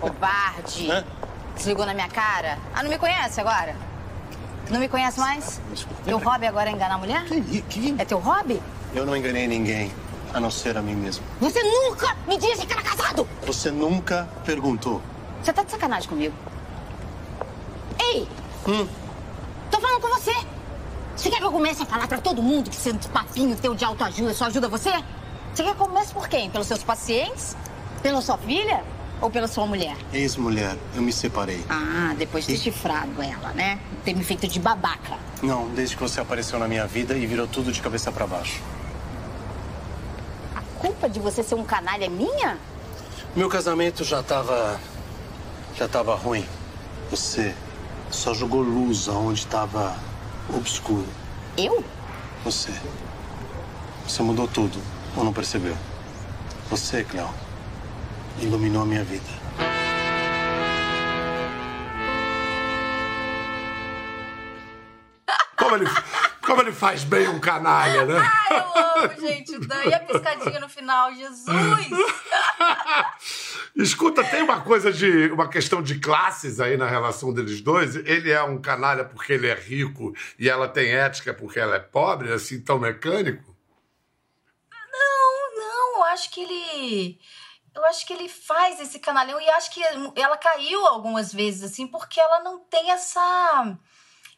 Covarde! 0.00 0.88
Desligou 1.54 1.84
na 1.86 1.94
minha 1.94 2.08
cara? 2.08 2.58
Ah, 2.74 2.82
não 2.82 2.90
me 2.90 2.98
conhece 2.98 3.40
agora? 3.40 3.76
Não 4.70 4.80
me 4.80 4.88
conhece 4.88 5.20
mais? 5.20 5.60
Teu 6.04 6.18
hobby 6.18 6.46
agora 6.46 6.70
é 6.70 6.72
enganar 6.72 6.94
a 6.94 6.98
mulher? 6.98 7.24
Que, 7.24 7.62
que? 7.62 7.94
É 7.98 8.04
teu 8.04 8.18
hobby? 8.18 8.60
Eu 8.94 9.04
não 9.04 9.16
enganei 9.16 9.46
ninguém, 9.46 9.92
a 10.32 10.40
não 10.40 10.50
ser 10.50 10.76
a 10.76 10.82
mim 10.82 10.94
mesmo. 10.94 11.24
Você 11.40 11.62
nunca 11.62 12.16
me 12.26 12.38
disse 12.38 12.66
que 12.66 12.72
era 12.72 12.82
casado! 12.82 13.28
Você 13.46 13.70
nunca 13.70 14.28
perguntou. 14.44 15.02
Você 15.42 15.52
tá 15.52 15.62
de 15.62 15.70
sacanagem 15.70 16.08
comigo? 16.08 16.34
Ei! 18.00 18.26
Hum. 18.66 18.88
Tô 19.70 19.80
falando 19.80 20.00
com 20.00 20.08
você! 20.08 20.34
Você 21.26 21.30
quer 21.32 21.38
que 21.40 21.44
eu 21.44 21.50
comece 21.50 21.82
a 21.82 21.86
falar 21.86 22.06
pra 22.06 22.18
todo 22.18 22.40
mundo 22.40 22.70
que 22.70 22.76
esse 22.76 22.92
papinho 23.08 23.56
teu 23.56 23.74
de 23.74 23.84
autoajuda 23.84 24.32
só 24.32 24.44
ajuda 24.44 24.68
você? 24.68 24.92
Você 25.52 25.64
quer 25.64 25.74
que 25.74 25.82
eu 25.82 25.86
comece 25.86 26.14
por 26.14 26.28
quem? 26.28 26.48
Pelos 26.48 26.68
seus 26.68 26.84
pacientes? 26.84 27.56
Pela 28.00 28.22
sua 28.22 28.38
filha? 28.38 28.84
Ou 29.20 29.28
pela 29.28 29.48
sua 29.48 29.66
mulher? 29.66 29.96
Ex-mulher, 30.12 30.76
eu 30.94 31.02
me 31.02 31.12
separei. 31.12 31.64
Ah, 31.68 32.14
depois 32.16 32.46
de 32.46 32.52
ter 32.52 32.60
chifrado 32.60 33.20
ela, 33.20 33.52
né? 33.54 33.80
Ter 34.04 34.14
me 34.14 34.22
feito 34.22 34.46
de 34.46 34.60
babaca. 34.60 35.18
Não, 35.42 35.68
desde 35.70 35.96
que 35.96 36.02
você 36.04 36.20
apareceu 36.20 36.60
na 36.60 36.68
minha 36.68 36.86
vida 36.86 37.16
e 37.16 37.26
virou 37.26 37.48
tudo 37.48 37.72
de 37.72 37.82
cabeça 37.82 38.12
pra 38.12 38.24
baixo. 38.24 38.62
A 40.54 40.62
culpa 40.78 41.08
de 41.08 41.18
você 41.18 41.42
ser 41.42 41.56
um 41.56 41.64
canalha 41.64 42.04
é 42.04 42.08
minha? 42.08 42.56
Meu 43.34 43.48
casamento 43.48 44.04
já 44.04 44.22
tava. 44.22 44.78
já 45.76 45.88
tava 45.88 46.14
ruim. 46.14 46.46
Você 47.10 47.52
só 48.12 48.32
jogou 48.32 48.62
luz 48.62 49.08
aonde 49.08 49.44
tava 49.48 50.05
obscuro. 50.54 51.06
Eu? 51.56 51.84
Você. 52.44 52.72
Você 54.06 54.22
mudou 54.22 54.46
tudo, 54.46 54.80
ou 55.16 55.24
não 55.24 55.32
percebeu? 55.32 55.76
Você, 56.70 57.04
Cleo, 57.04 57.28
iluminou 58.40 58.82
a 58.82 58.86
minha 58.86 59.04
vida. 59.04 59.24
Como 65.56 65.76
ele, 65.76 65.86
como 66.44 66.60
ele 66.62 66.72
faz 66.72 67.02
bem 67.02 67.28
um 67.28 67.40
canalha, 67.40 68.04
né? 68.04 68.14
Ai, 68.18 68.58
eu 68.58 69.04
amo, 69.04 69.20
gente. 69.20 69.58
Daí 69.66 69.92
a 69.92 70.00
piscadinha 70.00 70.60
no 70.60 70.68
final, 70.68 71.12
Jesus! 71.14 71.46
Escuta, 73.76 74.24
tem 74.24 74.42
uma 74.42 74.62
coisa 74.62 74.90
de. 74.90 75.30
uma 75.30 75.48
questão 75.50 75.82
de 75.82 76.00
classes 76.00 76.60
aí 76.60 76.78
na 76.78 76.88
relação 76.88 77.30
deles 77.30 77.60
dois. 77.60 77.94
Ele 77.94 78.30
é 78.30 78.42
um 78.42 78.58
canalha 78.58 79.04
porque 79.04 79.34
ele 79.34 79.48
é 79.48 79.54
rico 79.54 80.14
e 80.38 80.48
ela 80.48 80.66
tem 80.66 80.94
ética 80.94 81.34
porque 81.34 81.60
ela 81.60 81.76
é 81.76 81.78
pobre, 81.78 82.32
assim, 82.32 82.58
tão 82.58 82.78
mecânico? 82.78 83.54
Não, 84.72 85.56
não, 85.58 85.96
eu 85.98 86.04
acho 86.04 86.30
que 86.30 86.40
ele. 86.40 87.20
Eu 87.74 87.84
acho 87.84 88.06
que 88.06 88.14
ele 88.14 88.30
faz 88.30 88.80
esse 88.80 88.98
canalhão 88.98 89.38
e 89.38 89.50
acho 89.50 89.70
que 89.70 89.82
ela 90.16 90.38
caiu 90.38 90.86
algumas 90.86 91.30
vezes, 91.30 91.62
assim, 91.62 91.86
porque 91.86 92.18
ela 92.18 92.42
não 92.42 92.58
tem 92.60 92.90
essa. 92.90 93.76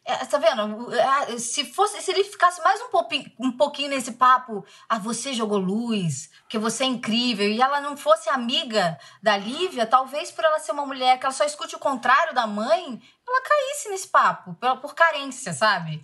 É, 0.09 0.25
tá 0.25 0.38
vendo? 0.38 0.91
É, 0.95 1.38
Se, 1.38 1.67
fosse, 1.67 2.00
se 2.00 2.11
ele 2.11 2.25
ficasse 2.25 2.62
mais 2.65 2.81
um 2.81 2.88
pouquinho, 2.88 3.31
um 3.38 3.53
pouquinho 3.53 3.91
nesse 3.91 4.12
papo, 4.12 4.65
ah, 4.88 4.99
você 4.99 5.35
jogou 5.35 5.59
luz, 5.59 6.31
porque 6.41 6.59
você 6.59 6.85
é 6.85 6.87
incrível, 6.87 7.47
e 7.47 7.61
ela 7.61 7.79
não 7.83 7.95
fosse 7.95 8.31
amiga 8.31 8.99
da 9.23 9.37
Lívia, 9.37 9.87
talvez 9.87 10.31
por 10.33 10.45
ela 10.45 10.59
ser 10.59 10.73
uma 10.73 10.87
mulher 10.87 11.19
que 11.19 11.27
ela 11.27 11.35
só 11.35 11.45
escute 11.45 11.77
o 11.77 11.79
contrário 11.79 12.35
da 12.35 12.47
mãe, 12.47 13.03
ela 13.29 13.43
caísse 13.43 13.91
nesse 13.91 14.09
papo, 14.09 14.55
por, 14.55 14.79
por 14.79 14.95
carência, 14.95 15.53
sabe? 15.53 16.03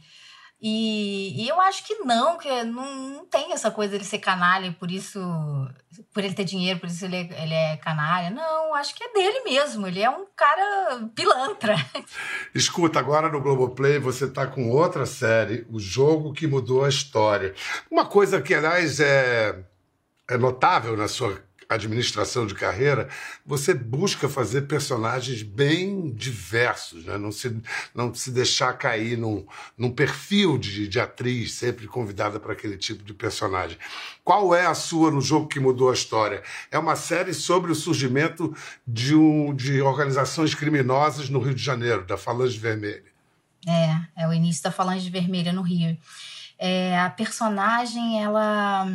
E, 0.60 1.42
e 1.42 1.48
eu 1.48 1.58
acho 1.60 1.82
que 1.84 1.94
não, 2.00 2.36
que 2.36 2.62
não, 2.64 2.94
não 2.94 3.26
tem 3.26 3.52
essa 3.52 3.70
coisa 3.70 3.92
dele 3.92 4.04
ser 4.04 4.18
canalha, 4.18 4.70
por 4.78 4.90
isso, 4.90 5.18
por 6.12 6.24
ele 6.24 6.34
ter 6.34 6.44
dinheiro, 6.44 6.80
por 6.80 6.88
isso 6.88 7.04
ele 7.04 7.16
é, 7.16 7.42
ele 7.42 7.54
é 7.54 7.76
canalha. 7.76 8.30
Não, 8.30 8.74
acho 8.74 8.94
que 8.94 9.04
é 9.04 9.12
dele 9.12 9.40
mesmo. 9.44 9.86
Ele 9.86 10.00
é 10.00 10.10
um 10.10 10.26
cara 10.36 11.08
pilantra. 11.14 11.76
Escuta, 12.54 12.98
agora 12.98 13.28
no 13.28 13.40
Globoplay 13.40 13.98
você 13.98 14.28
tá 14.28 14.46
com 14.46 14.70
outra 14.70 15.06
série, 15.06 15.66
O 15.70 15.78
Jogo 15.78 16.32
que 16.32 16.46
Mudou 16.46 16.84
a 16.84 16.88
História. 16.88 17.54
Uma 17.90 18.06
coisa 18.06 18.40
que, 18.40 18.54
aliás, 18.54 19.00
é, 19.00 19.64
é 20.28 20.36
notável 20.36 20.96
na 20.96 21.08
sua 21.08 21.42
administração 21.74 22.46
de 22.46 22.54
carreira, 22.54 23.08
você 23.44 23.74
busca 23.74 24.28
fazer 24.28 24.62
personagens 24.62 25.42
bem 25.42 26.10
diversos, 26.10 27.04
né? 27.04 27.18
não, 27.18 27.30
se, 27.30 27.60
não 27.94 28.14
se 28.14 28.30
deixar 28.30 28.72
cair 28.74 29.16
num, 29.16 29.46
num 29.76 29.90
perfil 29.90 30.56
de, 30.58 30.88
de 30.88 31.00
atriz 31.00 31.52
sempre 31.52 31.86
convidada 31.86 32.40
para 32.40 32.52
aquele 32.52 32.76
tipo 32.76 33.04
de 33.04 33.12
personagem. 33.12 33.76
Qual 34.22 34.54
é 34.54 34.66
a 34.66 34.74
sua 34.74 35.10
no 35.10 35.20
jogo 35.20 35.48
que 35.48 35.60
mudou 35.60 35.90
a 35.90 35.94
história? 35.94 36.42
É 36.70 36.78
uma 36.78 36.96
série 36.96 37.34
sobre 37.34 37.70
o 37.70 37.74
surgimento 37.74 38.54
de, 38.86 39.14
um, 39.14 39.54
de 39.54 39.82
organizações 39.82 40.54
criminosas 40.54 41.28
no 41.28 41.40
Rio 41.40 41.54
de 41.54 41.62
Janeiro, 41.62 42.06
da 42.06 42.16
Falange 42.16 42.58
Vermelha. 42.58 43.04
É, 43.66 44.22
é 44.22 44.28
o 44.28 44.32
início 44.32 44.62
da 44.62 44.70
Falange 44.70 45.08
Vermelha 45.10 45.52
no 45.52 45.62
Rio. 45.62 45.96
É, 46.58 46.98
a 46.98 47.10
personagem, 47.10 48.22
ela 48.22 48.86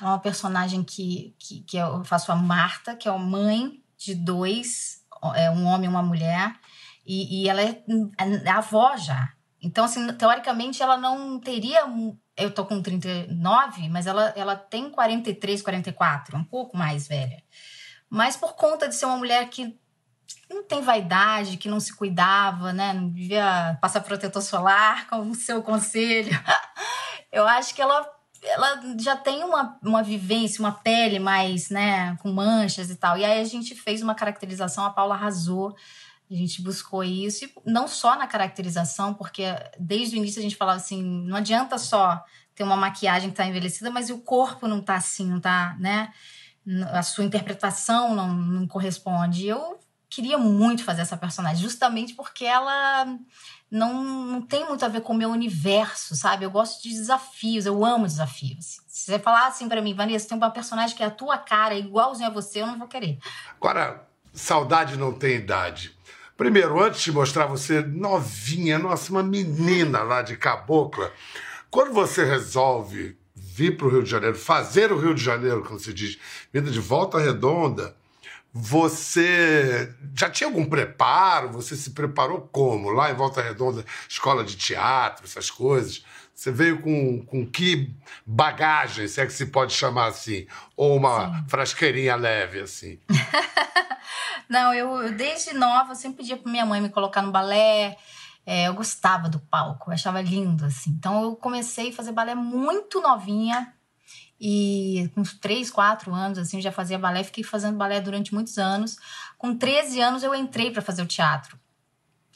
é 0.00 0.04
uma 0.04 0.18
personagem 0.18 0.82
que, 0.82 1.34
que, 1.38 1.60
que 1.62 1.76
eu 1.76 2.04
faço 2.04 2.32
a 2.32 2.36
Marta, 2.36 2.96
que 2.96 3.08
é 3.08 3.10
a 3.10 3.18
mãe 3.18 3.82
de 3.96 4.14
dois, 4.14 5.04
é 5.34 5.50
um 5.50 5.66
homem 5.66 5.86
e 5.86 5.88
uma 5.88 6.02
mulher, 6.02 6.54
e, 7.04 7.42
e 7.42 7.48
ela 7.48 7.60
é, 7.60 7.82
é 8.44 8.50
avó 8.50 8.96
já. 8.96 9.32
Então, 9.62 9.84
assim, 9.84 10.06
teoricamente, 10.14 10.82
ela 10.82 10.96
não 10.96 11.38
teria. 11.38 11.82
Eu 12.36 12.50
tô 12.50 12.64
com 12.64 12.80
39, 12.80 13.88
mas 13.90 14.06
ela, 14.06 14.32
ela 14.34 14.56
tem 14.56 14.88
43, 14.88 15.60
44, 15.60 16.36
um 16.36 16.44
pouco 16.44 16.76
mais 16.76 17.06
velha. 17.06 17.42
Mas 18.08 18.36
por 18.36 18.54
conta 18.54 18.88
de 18.88 18.94
ser 18.94 19.04
uma 19.04 19.18
mulher 19.18 19.48
que 19.50 19.78
não 20.48 20.64
tem 20.64 20.80
vaidade, 20.80 21.58
que 21.58 21.68
não 21.68 21.78
se 21.78 21.94
cuidava, 21.94 22.72
né? 22.72 22.92
Não 22.94 23.10
devia 23.10 23.78
passar 23.80 24.00
protetor 24.00 24.42
solar, 24.42 25.06
como 25.08 25.32
o 25.32 25.34
seu 25.34 25.62
conselho. 25.62 26.32
Eu 27.30 27.46
acho 27.46 27.74
que 27.74 27.82
ela 27.82 28.08
ela 28.42 28.80
já 28.98 29.16
tem 29.16 29.44
uma, 29.44 29.78
uma 29.82 30.02
vivência, 30.02 30.60
uma 30.60 30.72
pele 30.72 31.18
mais, 31.18 31.68
né, 31.68 32.16
com 32.16 32.32
manchas 32.32 32.90
e 32.90 32.96
tal. 32.96 33.18
E 33.18 33.24
aí 33.24 33.40
a 33.40 33.44
gente 33.44 33.74
fez 33.74 34.02
uma 34.02 34.14
caracterização, 34.14 34.84
a 34.84 34.90
Paula 34.90 35.14
arrasou, 35.14 35.76
a 36.30 36.34
gente 36.34 36.62
buscou 36.62 37.02
isso, 37.02 37.44
e 37.44 37.52
não 37.66 37.88
só 37.88 38.16
na 38.16 38.26
caracterização, 38.26 39.12
porque 39.12 39.44
desde 39.78 40.16
o 40.16 40.18
início 40.18 40.38
a 40.38 40.42
gente 40.42 40.56
falava 40.56 40.78
assim, 40.78 41.02
não 41.02 41.36
adianta 41.36 41.76
só 41.76 42.24
ter 42.54 42.62
uma 42.62 42.76
maquiagem 42.76 43.30
que 43.30 43.36
tá 43.36 43.46
envelhecida, 43.46 43.90
mas 43.90 44.10
o 44.10 44.18
corpo 44.18 44.68
não 44.68 44.80
tá 44.80 44.94
assim, 44.94 45.26
não 45.28 45.40
tá, 45.40 45.76
né, 45.78 46.12
a 46.92 47.02
sua 47.02 47.24
interpretação 47.24 48.14
não, 48.14 48.32
não 48.32 48.66
corresponde. 48.66 49.46
Eu 49.46 49.80
queria 50.08 50.38
muito 50.38 50.84
fazer 50.84 51.02
essa 51.02 51.16
personagem, 51.16 51.62
justamente 51.62 52.14
porque 52.14 52.44
ela 52.44 53.06
não, 53.70 54.02
não 54.02 54.42
tem 54.42 54.66
muito 54.66 54.84
a 54.84 54.88
ver 54.88 55.00
com 55.00 55.12
o 55.12 55.16
meu 55.16 55.30
universo, 55.30 56.16
sabe? 56.16 56.44
Eu 56.44 56.50
gosto 56.50 56.82
de 56.82 56.90
desafios, 56.90 57.66
eu 57.66 57.84
amo 57.84 58.06
desafios. 58.06 58.80
Se 58.88 59.12
você 59.12 59.18
falar 59.18 59.46
assim 59.46 59.68
para 59.68 59.80
mim, 59.80 59.94
Vanessa, 59.94 60.28
tem 60.28 60.36
uma 60.36 60.50
personagem 60.50 60.96
que 60.96 61.02
é 61.02 61.06
a 61.06 61.10
tua 61.10 61.38
cara, 61.38 61.74
igualzinho 61.74 62.28
a 62.28 62.32
você, 62.32 62.62
eu 62.62 62.66
não 62.66 62.78
vou 62.78 62.88
querer. 62.88 63.18
Agora, 63.60 64.06
saudade 64.32 64.96
não 64.96 65.12
tem 65.12 65.36
idade. 65.36 65.96
Primeiro, 66.36 66.82
antes 66.82 67.02
de 67.02 67.12
mostrar 67.12 67.46
você 67.46 67.82
novinha, 67.82 68.78
nossa, 68.78 69.12
uma 69.12 69.22
menina 69.22 70.02
lá 70.02 70.22
de 70.22 70.36
Cabocla, 70.36 71.12
quando 71.70 71.92
você 71.92 72.24
resolve 72.24 73.16
vir 73.36 73.76
para 73.76 73.86
o 73.86 73.90
Rio 73.90 74.02
de 74.02 74.10
Janeiro, 74.10 74.36
fazer 74.36 74.90
o 74.90 74.98
Rio 74.98 75.14
de 75.14 75.22
Janeiro, 75.22 75.62
como 75.62 75.78
se 75.78 75.92
diz, 75.92 76.18
vinda 76.52 76.70
de 76.70 76.80
volta 76.80 77.18
redonda, 77.18 77.94
você 78.52 79.94
já 80.14 80.28
tinha 80.28 80.48
algum 80.48 80.64
preparo? 80.64 81.52
Você 81.52 81.76
se 81.76 81.90
preparou 81.90 82.40
como? 82.52 82.90
Lá 82.90 83.10
em 83.10 83.14
Volta 83.14 83.40
Redonda, 83.40 83.84
escola 84.08 84.44
de 84.44 84.56
teatro, 84.56 85.24
essas 85.24 85.50
coisas. 85.50 86.04
Você 86.34 86.50
veio 86.50 86.80
com, 86.80 87.24
com 87.26 87.46
que 87.46 87.94
bagagem, 88.26 89.06
se 89.06 89.20
é 89.20 89.26
que 89.26 89.32
se 89.32 89.46
pode 89.46 89.72
chamar 89.72 90.06
assim? 90.06 90.46
Ou 90.76 90.96
uma 90.96 91.26
Sim. 91.26 91.48
frasqueirinha 91.48 92.16
leve, 92.16 92.60
assim? 92.60 92.98
Não, 94.48 94.74
eu, 94.74 95.02
eu, 95.02 95.12
desde 95.12 95.52
nova 95.54 95.94
sempre 95.94 96.18
pedia 96.18 96.36
para 96.36 96.50
minha 96.50 96.66
mãe 96.66 96.80
me 96.80 96.88
colocar 96.88 97.22
no 97.22 97.30
balé. 97.30 97.96
É, 98.44 98.66
eu 98.66 98.74
gostava 98.74 99.28
do 99.28 99.38
palco, 99.38 99.90
eu 99.90 99.94
achava 99.94 100.20
lindo, 100.20 100.64
assim. 100.64 100.90
Então 100.90 101.22
eu 101.22 101.36
comecei 101.36 101.90
a 101.90 101.92
fazer 101.92 102.10
balé 102.10 102.34
muito 102.34 103.00
novinha 103.00 103.72
e 104.40 105.10
com 105.14 105.20
uns 105.20 105.34
3, 105.34 105.70
4 105.70 106.14
anos, 106.14 106.38
assim, 106.38 106.60
já 106.60 106.72
fazia 106.72 106.98
balé. 106.98 107.22
Fiquei 107.22 107.44
fazendo 107.44 107.76
balé 107.76 108.00
durante 108.00 108.32
muitos 108.32 108.56
anos. 108.56 108.96
Com 109.36 109.54
13 109.54 110.00
anos, 110.00 110.22
eu 110.22 110.34
entrei 110.34 110.70
para 110.70 110.80
fazer 110.80 111.02
o 111.02 111.06
teatro. 111.06 111.58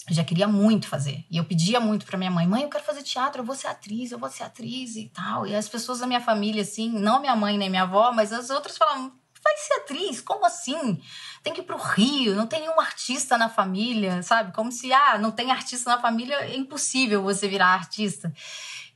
Eu 0.09 0.15
já 0.15 0.23
queria 0.23 0.47
muito 0.47 0.87
fazer. 0.87 1.25
E 1.31 1.39
eu 1.39 1.45
pedia 1.45 1.81
muito 1.81 2.05
para 2.05 2.19
minha 2.19 2.31
mãe: 2.31 2.47
mãe, 2.47 2.63
eu 2.63 2.69
quero 2.69 2.85
fazer 2.85 3.03
teatro, 3.03 3.41
eu 3.41 3.47
vou 3.47 3.55
ser 3.55 3.69
atriz, 3.69 4.13
eu 4.13 4.19
vou 4.19 4.29
ser 4.29 4.43
atriz 4.43 4.97
e 4.97 5.09
tal. 5.09 5.47
E 5.47 5.57
as 5.57 5.67
pessoas 5.67 6.01
da 6.01 6.07
minha 6.07 6.21
família, 6.21 6.61
assim, 6.61 6.91
não 6.91 7.21
minha 7.21 7.35
mãe 7.35 7.57
nem 7.57 7.71
minha 7.71 7.85
avó, 7.85 8.13
mas 8.13 8.31
as 8.31 8.51
outras 8.51 8.77
falavam: 8.77 9.11
vai 9.45 9.57
ser 9.59 9.75
atriz? 9.75 10.21
Como 10.21 10.45
assim? 10.45 11.01
Tem 11.43 11.53
que 11.53 11.61
ir 11.61 11.65
pro 11.65 11.77
Rio, 11.77 12.35
não 12.35 12.47
tem 12.47 12.61
nenhum 12.61 12.81
artista 12.81 13.37
na 13.37 13.51
família, 13.51 14.23
sabe? 14.23 14.53
Como 14.53 14.73
se, 14.73 14.93
ah, 14.93 15.19
não 15.19 15.31
tem 15.31 15.51
artista 15.51 15.91
na 15.91 16.01
família, 16.01 16.35
é 16.37 16.57
impossível 16.57 17.23
você 17.23 17.47
virar 17.47 17.69
artista. 17.69 18.33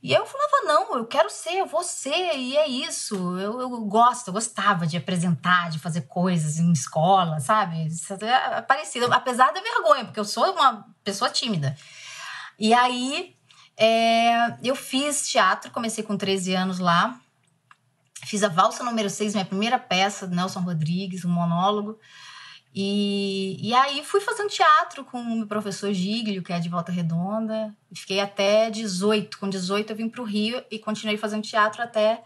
E 0.01 0.13
eu 0.13 0.25
falava, 0.25 0.65
não, 0.65 0.97
eu 0.97 1.05
quero 1.05 1.29
ser, 1.29 1.55
eu 1.55 1.65
vou 1.65 1.83
ser, 1.83 2.37
e 2.37 2.55
é 2.55 2.67
isso. 2.67 3.15
Eu, 3.37 3.59
eu 3.59 3.69
gosto, 3.81 4.29
eu 4.29 4.33
gostava 4.33 4.87
de 4.87 4.95
apresentar, 4.95 5.69
de 5.69 5.77
fazer 5.77 6.01
coisas 6.03 6.57
em 6.57 6.71
escola, 6.71 7.39
sabe? 7.41 7.89
É 8.21 8.61
parecido, 8.61 9.13
apesar 9.13 9.51
da 9.51 9.59
vergonha, 9.61 10.05
porque 10.05 10.19
eu 10.19 10.25
sou 10.25 10.53
uma 10.53 10.85
pessoa 11.03 11.29
tímida. 11.29 11.75
E 12.57 12.73
aí 12.73 13.35
é, 13.75 14.57
eu 14.63 14.75
fiz 14.75 15.29
teatro, 15.29 15.71
comecei 15.71 16.03
com 16.03 16.15
13 16.15 16.53
anos 16.53 16.79
lá. 16.79 17.19
Fiz 18.25 18.41
a 18.43 18.49
valsa 18.49 18.83
número 18.83 19.09
6, 19.09 19.33
minha 19.33 19.45
primeira 19.45 19.79
peça, 19.79 20.27
do 20.27 20.35
Nelson 20.35 20.61
Rodrigues, 20.61 21.25
um 21.25 21.29
monólogo. 21.29 21.99
E, 22.73 23.57
e 23.67 23.73
aí 23.73 24.03
fui 24.03 24.21
fazendo 24.21 24.49
teatro 24.49 25.03
com 25.03 25.19
o 25.19 25.37
meu 25.37 25.47
professor 25.47 25.91
Giglio, 25.91 26.43
que 26.43 26.53
é 26.53 26.59
de 26.59 26.69
Volta 26.69 26.91
Redonda. 26.91 27.73
Fiquei 27.93 28.19
até 28.19 28.69
18. 28.69 29.39
Com 29.39 29.49
18 29.49 29.91
eu 29.91 29.95
vim 29.95 30.07
para 30.07 30.21
o 30.21 30.25
Rio 30.25 30.63
e 30.69 30.77
continuei 30.77 31.17
fazendo 31.17 31.43
teatro 31.43 31.81
até 31.81 32.21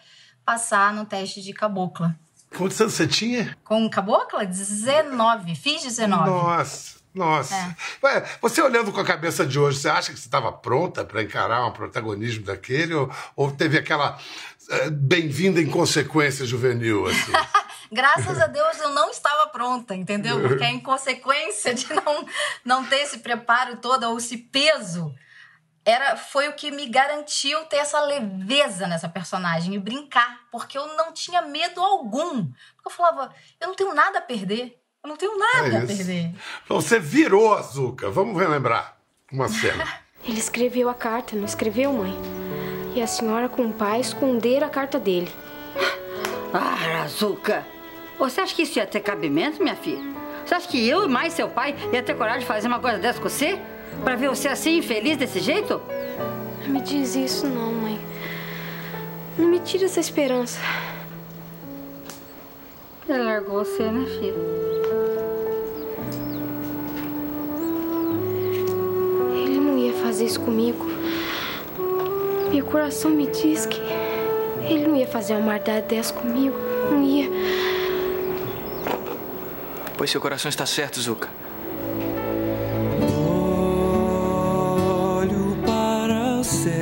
passar 0.46 0.94
no 0.94 1.06
teste 1.06 1.42
de 1.42 1.54
cabocla. 1.54 2.16
Quantos 2.56 2.80
anos 2.80 2.94
você 2.94 3.08
tinha? 3.08 3.58
Com 3.64 3.90
cabocla? 3.90 4.46
19. 4.46 5.56
Fiz 5.56 5.84
19. 5.84 6.30
Nossa. 6.30 7.04
Nossa. 7.14 7.76
É. 8.04 8.26
Você 8.42 8.62
olhando 8.62 8.92
com 8.92 9.00
a 9.00 9.06
cabeça 9.06 9.46
de 9.46 9.60
hoje, 9.60 9.80
você 9.80 9.88
acha 9.88 10.12
que 10.12 10.20
você 10.20 10.26
estava 10.26 10.52
pronta 10.52 11.06
para 11.06 11.22
encarar 11.22 11.66
um 11.66 11.72
protagonismo 11.72 12.44
daquele? 12.44 12.94
Ou, 12.96 13.10
ou 13.36 13.52
teve 13.52 13.78
aquela 13.78 14.18
é, 14.70 14.90
bem-vinda 14.90 15.62
em 15.62 15.70
consequência 15.70 16.46
juvenil? 16.46 17.06
Assim? 17.06 17.32
Graças 17.94 18.42
a 18.42 18.48
Deus 18.48 18.80
eu 18.80 18.90
não 18.90 19.12
estava 19.12 19.48
pronta, 19.48 19.96
entendeu? 19.96 20.42
Porque 20.42 20.64
a 20.64 20.72
inconsequência 20.74 21.74
de 21.74 21.94
não, 21.94 22.26
não 22.66 22.86
ter 22.86 23.02
esse 23.02 23.20
preparo 23.20 23.78
todo, 23.78 24.04
ou 24.10 24.18
esse 24.18 24.38
peso, 24.38 25.14
era 25.86 26.16
foi 26.18 26.48
o 26.48 26.54
que 26.54 26.72
me 26.72 26.88
garantiu 26.88 27.64
ter 27.66 27.78
essa 27.78 28.02
leveza 28.02 28.88
nessa 28.88 29.08
personagem 29.08 29.76
e 29.76 29.80
brincar, 29.80 30.40
porque 30.52 30.78
eu 30.78 30.96
não 30.96 31.14
tinha 31.14 31.42
medo 31.42 31.82
algum. 31.82 32.46
Porque 32.76 32.88
eu 32.88 32.92
falava, 32.92 33.34
eu 33.60 33.68
não 33.68 33.76
tenho 33.76 33.94
nada 33.94 34.20
a 34.20 34.22
perder. 34.22 34.80
Eu 35.04 35.10
não 35.10 35.18
tenho 35.18 35.38
nada 35.38 35.68
é 35.68 35.84
a 35.84 35.86
perder. 35.86 36.34
Então 36.64 36.80
você 36.80 36.98
virou 36.98 37.54
Azuka. 37.54 38.10
Vamos 38.10 38.40
relembrar 38.40 38.98
uma 39.32 39.50
cena. 39.50 39.86
Ele 40.24 40.40
escreveu 40.40 40.88
a 40.88 40.94
carta, 40.94 41.36
não 41.36 41.44
escreveu, 41.44 41.92
mãe? 41.92 42.14
E 42.96 43.02
a 43.02 43.08
senhora, 43.08 43.50
com 43.50 43.66
o 43.66 43.74
pai, 43.74 44.00
esconderam 44.00 44.66
a 44.66 44.70
carta 44.70 44.98
dele. 44.98 45.30
Ah, 46.54 47.04
Azuka! 47.04 47.73
Você 48.24 48.40
acha 48.40 48.56
que 48.56 48.62
isso 48.62 48.80
ia 48.80 48.88
ter 48.88 49.02
cabimento, 49.02 49.62
minha 49.62 49.76
filha? 49.76 50.02
Você 50.46 50.56
acha 50.56 50.66
que 50.66 50.88
eu 50.88 51.04
e 51.04 51.10
mais 51.10 51.34
seu 51.34 51.50
pai 51.50 51.76
ia 51.92 52.02
ter 52.02 52.16
coragem 52.16 52.40
de 52.40 52.46
fazer 52.46 52.70
uma 52.70 52.80
coisa 52.80 52.98
dessa 52.98 53.20
com 53.20 53.28
você? 53.28 53.60
Pra 54.02 54.16
ver 54.16 54.30
você 54.30 54.48
assim, 54.48 54.78
infeliz 54.78 55.18
desse 55.18 55.42
jeito? 55.42 55.82
Não 56.64 56.70
me 56.70 56.80
diz 56.80 57.18
isso 57.18 57.46
não, 57.46 57.74
mãe. 57.74 58.00
Não 59.38 59.50
me 59.50 59.60
tira 59.60 59.86
essa 59.86 60.00
esperança. 60.00 60.58
Ele 63.10 63.24
largou 63.24 63.66
você, 63.66 63.84
né, 63.84 64.06
filha? 64.06 64.34
Ele 69.36 69.60
não 69.60 69.78
ia 69.78 69.94
fazer 69.96 70.28
isso 70.28 70.40
comigo. 70.40 70.86
Meu 72.50 72.66
coração 72.68 73.12
me 73.12 73.28
diz 73.28 73.66
que 73.66 73.82
ele 74.62 74.88
não 74.88 74.96
ia 74.96 75.08
fazer 75.08 75.34
uma 75.34 75.48
maldade 75.48 75.88
dessa 75.88 76.14
comigo. 76.14 76.56
Não 76.90 77.04
ia. 77.04 77.83
Pois 80.04 80.12
seu 80.12 80.20
coração 80.20 80.50
está 80.50 80.66
certo, 80.66 81.00
Zuka. 81.00 81.30
Olho 85.16 85.56
para 85.66 86.40
o 86.42 86.44
céu, 86.44 86.74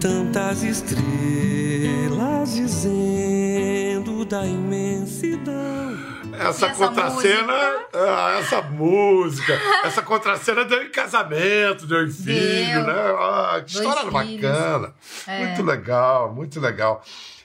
tantas 0.00 0.62
estrelas 0.62 2.52
dizendo 2.54 4.24
da 4.24 4.46
imensidão. 4.46 5.98
Essa, 6.34 6.66
essa 6.66 6.68
contracena, 6.70 7.52
ah, 7.92 8.38
essa 8.38 8.62
música, 8.62 9.58
essa 9.82 10.02
contracena 10.02 10.64
deu 10.64 10.84
em 10.84 10.90
casamento, 10.92 11.84
deu 11.84 12.06
em 12.06 12.12
filho, 12.12 12.84
deu. 12.84 12.86
né? 12.86 13.16
Ah, 13.18 13.60
que 13.66 13.72
história 13.72 14.08
bacana. 14.08 14.94
É. 15.26 15.46
Muito 15.46 15.64
legal, 15.64 16.32
muito 16.32 16.60
legal. 16.60 17.02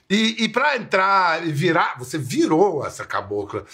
E, 0.10 0.46
e 0.46 0.50
para 0.50 0.78
entrar 0.78 1.46
e 1.46 1.52
virar, 1.52 1.98
você 2.00 2.18
virou 2.18 2.86
essa 2.86 3.06
cabocla. 3.06 3.66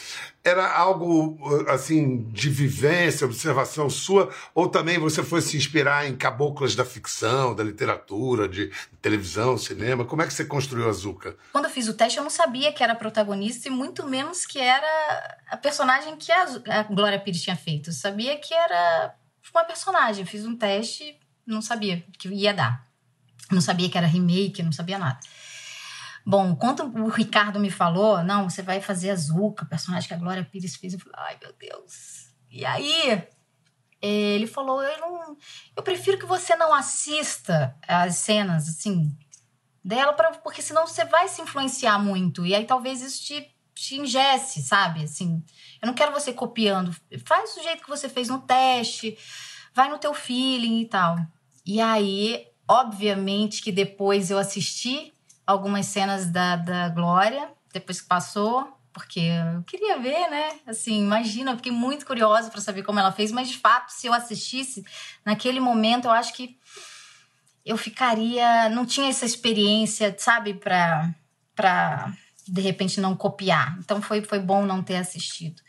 Era 0.43 0.67
algo 0.75 1.37
assim 1.69 2.23
de 2.31 2.49
vivência, 2.49 3.25
observação 3.25 3.89
sua, 3.89 4.33
ou 4.53 4.67
também 4.67 4.97
você 4.97 5.23
foi 5.23 5.41
se 5.41 5.55
inspirar 5.55 6.07
em 6.07 6.15
caboclas 6.15 6.75
da 6.75 6.83
ficção, 6.83 7.55
da 7.55 7.63
literatura, 7.63 8.49
de 8.49 8.71
televisão, 9.01 9.57
cinema? 9.57 10.05
Como 10.05 10.21
é 10.21 10.27
que 10.27 10.33
você 10.33 10.43
construiu 10.43 10.89
a 10.89 10.91
Zuka? 10.91 11.37
Quando 11.51 11.65
eu 11.65 11.71
fiz 11.71 11.87
o 11.87 11.93
teste, 11.93 12.17
eu 12.17 12.23
não 12.23 12.31
sabia 12.31 12.73
que 12.73 12.83
era 12.83 12.95
protagonista 12.95 13.67
e 13.67 13.71
muito 13.71 14.05
menos 14.07 14.45
que 14.45 14.59
era 14.59 15.37
a 15.49 15.55
personagem 15.55 16.17
que 16.17 16.31
a, 16.31 16.45
a 16.67 16.83
Glória 16.83 17.19
Pires 17.19 17.41
tinha 17.41 17.55
feito. 17.55 17.91
Eu 17.91 17.93
sabia 17.93 18.37
que 18.37 18.53
era 18.53 19.15
uma 19.53 19.63
personagem. 19.63 20.25
Fiz 20.25 20.45
um 20.45 20.55
teste, 20.55 21.15
não 21.45 21.61
sabia 21.61 22.03
que 22.17 22.27
ia 22.29 22.53
dar. 22.53 22.85
Não 23.51 23.61
sabia 23.61 23.89
que 23.89 23.97
era 23.97 24.07
remake, 24.07 24.63
não 24.63 24.71
sabia 24.71 24.97
nada. 24.97 25.19
Bom, 26.25 26.55
quando 26.55 26.83
o 26.83 27.09
Ricardo 27.09 27.59
me 27.59 27.69
falou, 27.69 28.23
não, 28.23 28.49
você 28.49 28.61
vai 28.61 28.79
fazer 28.79 29.09
a 29.09 29.15
Zuka, 29.15 29.65
personagem 29.65 30.07
que 30.07 30.13
a 30.13 30.17
Glória 30.17 30.47
Pires 30.49 30.75
fez, 30.75 30.93
eu 30.93 30.99
falei, 30.99 31.15
ai 31.17 31.37
meu 31.41 31.53
Deus. 31.53 32.33
E 32.49 32.65
aí, 32.65 33.27
ele 34.01 34.47
falou, 34.47 34.81
eu 34.81 34.99
não, 34.99 35.37
eu 35.75 35.83
prefiro 35.83 36.17
que 36.17 36.25
você 36.25 36.55
não 36.55 36.73
assista 36.73 37.75
as 37.87 38.17
cenas, 38.17 38.67
assim, 38.69 39.15
dela, 39.83 40.13
pra, 40.13 40.31
porque 40.31 40.61
senão 40.61 40.87
você 40.87 41.03
vai 41.03 41.27
se 41.27 41.41
influenciar 41.41 41.99
muito. 41.99 42.45
E 42.45 42.55
aí 42.55 42.65
talvez 42.65 43.01
isso 43.01 43.23
te, 43.23 43.55
te 43.73 43.95
ingesse, 43.95 44.61
sabe? 44.61 45.03
Assim, 45.03 45.43
eu 45.81 45.87
não 45.87 45.93
quero 45.93 46.13
você 46.13 46.31
copiando. 46.31 46.95
Faz 47.25 47.55
do 47.55 47.63
jeito 47.63 47.83
que 47.83 47.89
você 47.89 48.07
fez 48.07 48.29
no 48.29 48.41
teste, 48.41 49.17
vai 49.73 49.89
no 49.89 49.97
teu 49.97 50.13
feeling 50.13 50.81
e 50.81 50.85
tal. 50.85 51.17
E 51.65 51.81
aí, 51.81 52.47
obviamente 52.67 53.61
que 53.61 53.71
depois 53.71 54.31
eu 54.31 54.37
assisti 54.37 55.12
algumas 55.45 55.85
cenas 55.87 56.27
da, 56.27 56.55
da 56.55 56.89
Glória, 56.89 57.49
depois 57.71 58.01
que 58.01 58.07
passou, 58.07 58.77
porque 58.93 59.19
eu 59.19 59.63
queria 59.63 59.97
ver, 59.97 60.29
né? 60.29 60.59
Assim, 60.67 61.01
imagina, 61.01 61.51
eu 61.51 61.57
fiquei 61.57 61.71
muito 61.71 62.05
curiosa 62.05 62.49
para 62.49 62.61
saber 62.61 62.83
como 62.83 62.99
ela 62.99 63.11
fez, 63.11 63.31
mas 63.31 63.49
de 63.49 63.57
fato, 63.57 63.89
se 63.89 64.07
eu 64.07 64.13
assistisse 64.13 64.85
naquele 65.25 65.59
momento, 65.59 66.05
eu 66.05 66.11
acho 66.11 66.33
que 66.33 66.57
eu 67.65 67.77
ficaria, 67.77 68.69
não 68.69 68.85
tinha 68.85 69.09
essa 69.09 69.25
experiência, 69.25 70.15
sabe, 70.17 70.53
para 70.53 71.09
para 71.55 72.11
de 72.47 72.61
repente 72.61 72.99
não 72.99 73.15
copiar. 73.15 73.77
Então 73.79 74.01
foi 74.01 74.21
foi 74.21 74.39
bom 74.39 74.65
não 74.65 74.83
ter 74.83 74.97
assistido. 74.97 75.61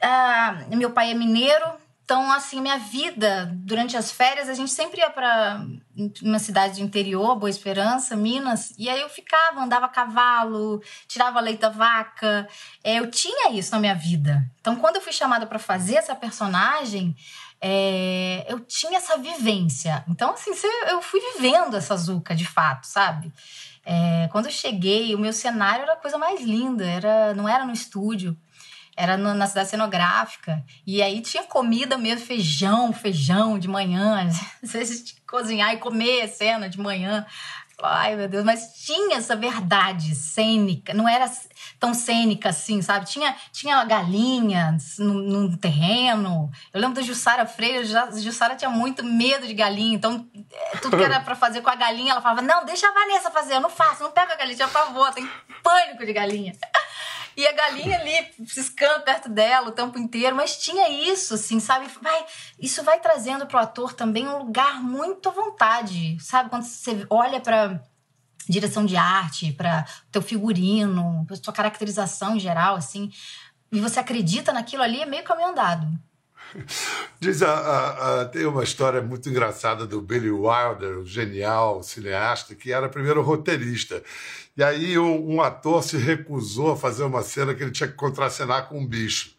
Ah, 0.00 0.66
meu 0.70 0.90
pai 0.90 1.10
é 1.10 1.14
mineiro, 1.14 1.64
então, 2.06 2.30
assim, 2.30 2.60
minha 2.60 2.78
vida, 2.78 3.50
durante 3.52 3.96
as 3.96 4.12
férias, 4.12 4.48
a 4.48 4.54
gente 4.54 4.70
sempre 4.70 5.00
ia 5.00 5.10
para 5.10 5.66
uma 6.22 6.38
cidade 6.38 6.78
do 6.78 6.84
interior, 6.84 7.34
Boa 7.34 7.50
Esperança, 7.50 8.14
Minas, 8.14 8.72
e 8.78 8.88
aí 8.88 9.00
eu 9.00 9.08
ficava, 9.08 9.60
andava 9.60 9.86
a 9.86 9.88
cavalo, 9.88 10.80
tirava 11.08 11.40
leite 11.40 11.62
da 11.62 11.68
vaca. 11.68 12.48
É, 12.84 13.00
eu 13.00 13.10
tinha 13.10 13.50
isso 13.50 13.72
na 13.72 13.80
minha 13.80 13.94
vida. 13.96 14.48
Então, 14.60 14.76
quando 14.76 14.96
eu 14.96 15.02
fui 15.02 15.12
chamada 15.12 15.48
para 15.48 15.58
fazer 15.58 15.96
essa 15.96 16.14
personagem, 16.14 17.16
é, 17.60 18.46
eu 18.48 18.60
tinha 18.60 18.98
essa 18.98 19.18
vivência. 19.18 20.04
Então, 20.08 20.30
assim, 20.32 20.52
eu 20.88 21.02
fui 21.02 21.18
vivendo 21.32 21.76
essa 21.76 21.96
Zuca, 21.96 22.36
de 22.36 22.46
fato, 22.46 22.86
sabe? 22.86 23.32
É, 23.84 24.28
quando 24.30 24.46
eu 24.46 24.52
cheguei, 24.52 25.12
o 25.12 25.18
meu 25.18 25.32
cenário 25.32 25.82
era 25.82 25.94
a 25.94 25.96
coisa 25.96 26.16
mais 26.16 26.40
linda, 26.40 26.86
era, 26.86 27.34
não 27.34 27.48
era 27.48 27.64
no 27.64 27.72
estúdio 27.72 28.38
era 28.96 29.16
no, 29.16 29.34
na 29.34 29.46
cidade 29.46 29.68
cenográfica. 29.68 30.64
E 30.86 31.02
aí 31.02 31.20
tinha 31.20 31.42
comida 31.44 31.98
mesmo, 31.98 32.24
feijão, 32.26 32.92
feijão 32.92 33.58
de 33.58 33.68
manhã. 33.68 34.28
Às 34.62 34.72
vezes 34.72 35.04
tinha 35.04 35.20
cozinhar 35.26 35.74
e 35.74 35.78
comer 35.78 36.28
cena 36.28 36.68
de 36.68 36.78
manhã. 36.78 37.26
Ai, 37.82 38.16
meu 38.16 38.26
Deus, 38.26 38.42
mas 38.42 38.72
tinha 38.86 39.18
essa 39.18 39.36
verdade 39.36 40.14
cênica, 40.14 40.94
não 40.94 41.06
era 41.06 41.30
tão 41.78 41.92
cênica 41.92 42.48
assim, 42.48 42.80
sabe? 42.80 43.04
Tinha, 43.04 43.36
tinha 43.52 43.84
galinhas 43.84 44.96
no, 44.98 45.12
no 45.12 45.56
terreno. 45.58 46.50
Eu 46.72 46.80
lembro 46.80 46.96
da 46.96 47.02
Jussara 47.02 47.44
Freire, 47.44 47.84
Jussara 48.18 48.56
tinha 48.56 48.70
muito 48.70 49.04
medo 49.04 49.46
de 49.46 49.52
galinha, 49.52 49.94
então 49.94 50.26
é, 50.34 50.78
tudo 50.78 50.96
que 50.96 51.04
era 51.04 51.20
para 51.20 51.34
fazer 51.34 51.60
com 51.60 51.68
a 51.68 51.74
galinha, 51.74 52.12
ela 52.12 52.22
falava: 52.22 52.40
Não, 52.40 52.64
deixa 52.64 52.88
a 52.88 52.92
Vanessa 52.92 53.30
fazer, 53.30 53.56
eu 53.56 53.60
não 53.60 53.68
faço, 53.68 54.02
não 54.02 54.10
pego 54.10 54.32
a 54.32 54.36
galinha, 54.36 54.56
por 54.56 54.72
favor, 54.72 55.12
tem 55.12 55.28
pânico 55.62 56.06
de 56.06 56.14
galinha. 56.14 56.54
E 57.36 57.46
a 57.46 57.52
galinha 57.52 57.98
ali 57.98 58.46
ciscando 58.46 59.04
perto 59.04 59.28
dela 59.28 59.68
o 59.68 59.72
tempo 59.72 59.98
inteiro, 59.98 60.34
mas 60.34 60.56
tinha 60.56 60.88
isso, 60.88 61.34
assim, 61.34 61.60
sabe? 61.60 61.86
Vai, 62.00 62.24
isso 62.58 62.82
vai 62.82 62.98
trazendo 62.98 63.46
pro 63.46 63.58
ator 63.58 63.92
também 63.92 64.26
um 64.26 64.38
lugar 64.38 64.82
muito 64.82 65.28
à 65.28 65.32
vontade, 65.32 66.16
sabe? 66.18 66.48
Quando 66.48 66.62
você 66.62 67.06
olha 67.10 67.38
para 67.38 67.82
direção 68.48 68.86
de 68.86 68.96
arte, 68.96 69.52
para 69.52 69.84
teu 70.10 70.22
figurino, 70.22 71.24
pra 71.26 71.36
tua 71.36 71.52
caracterização 71.52 72.36
em 72.36 72.40
geral, 72.40 72.76
assim, 72.76 73.12
e 73.70 73.80
você 73.80 74.00
acredita 74.00 74.52
naquilo 74.52 74.82
ali, 74.82 75.02
é 75.02 75.06
meio 75.06 75.24
caminho 75.24 75.48
andado. 75.48 75.86
Diz 77.20 77.42
a, 77.42 77.52
a, 77.52 78.20
a, 78.20 78.24
tem 78.26 78.46
uma 78.46 78.62
história 78.62 79.00
muito 79.02 79.28
engraçada 79.28 79.86
do 79.86 80.00
Billy 80.00 80.30
Wilder, 80.30 80.98
o 80.98 81.06
genial 81.06 81.82
cineasta, 81.82 82.54
que 82.54 82.72
era 82.72 82.88
primeiro 82.88 83.22
roteirista. 83.22 84.02
E 84.56 84.62
aí 84.62 84.98
um, 84.98 85.34
um, 85.34 85.42
ator 85.42 85.82
se 85.82 85.96
recusou 85.96 86.72
a 86.72 86.76
fazer 86.76 87.04
uma 87.04 87.22
cena 87.22 87.54
que 87.54 87.62
ele 87.62 87.72
tinha 87.72 87.88
que 87.88 87.94
contracenar 87.94 88.68
com 88.68 88.78
um 88.78 88.86
bicho. 88.86 89.34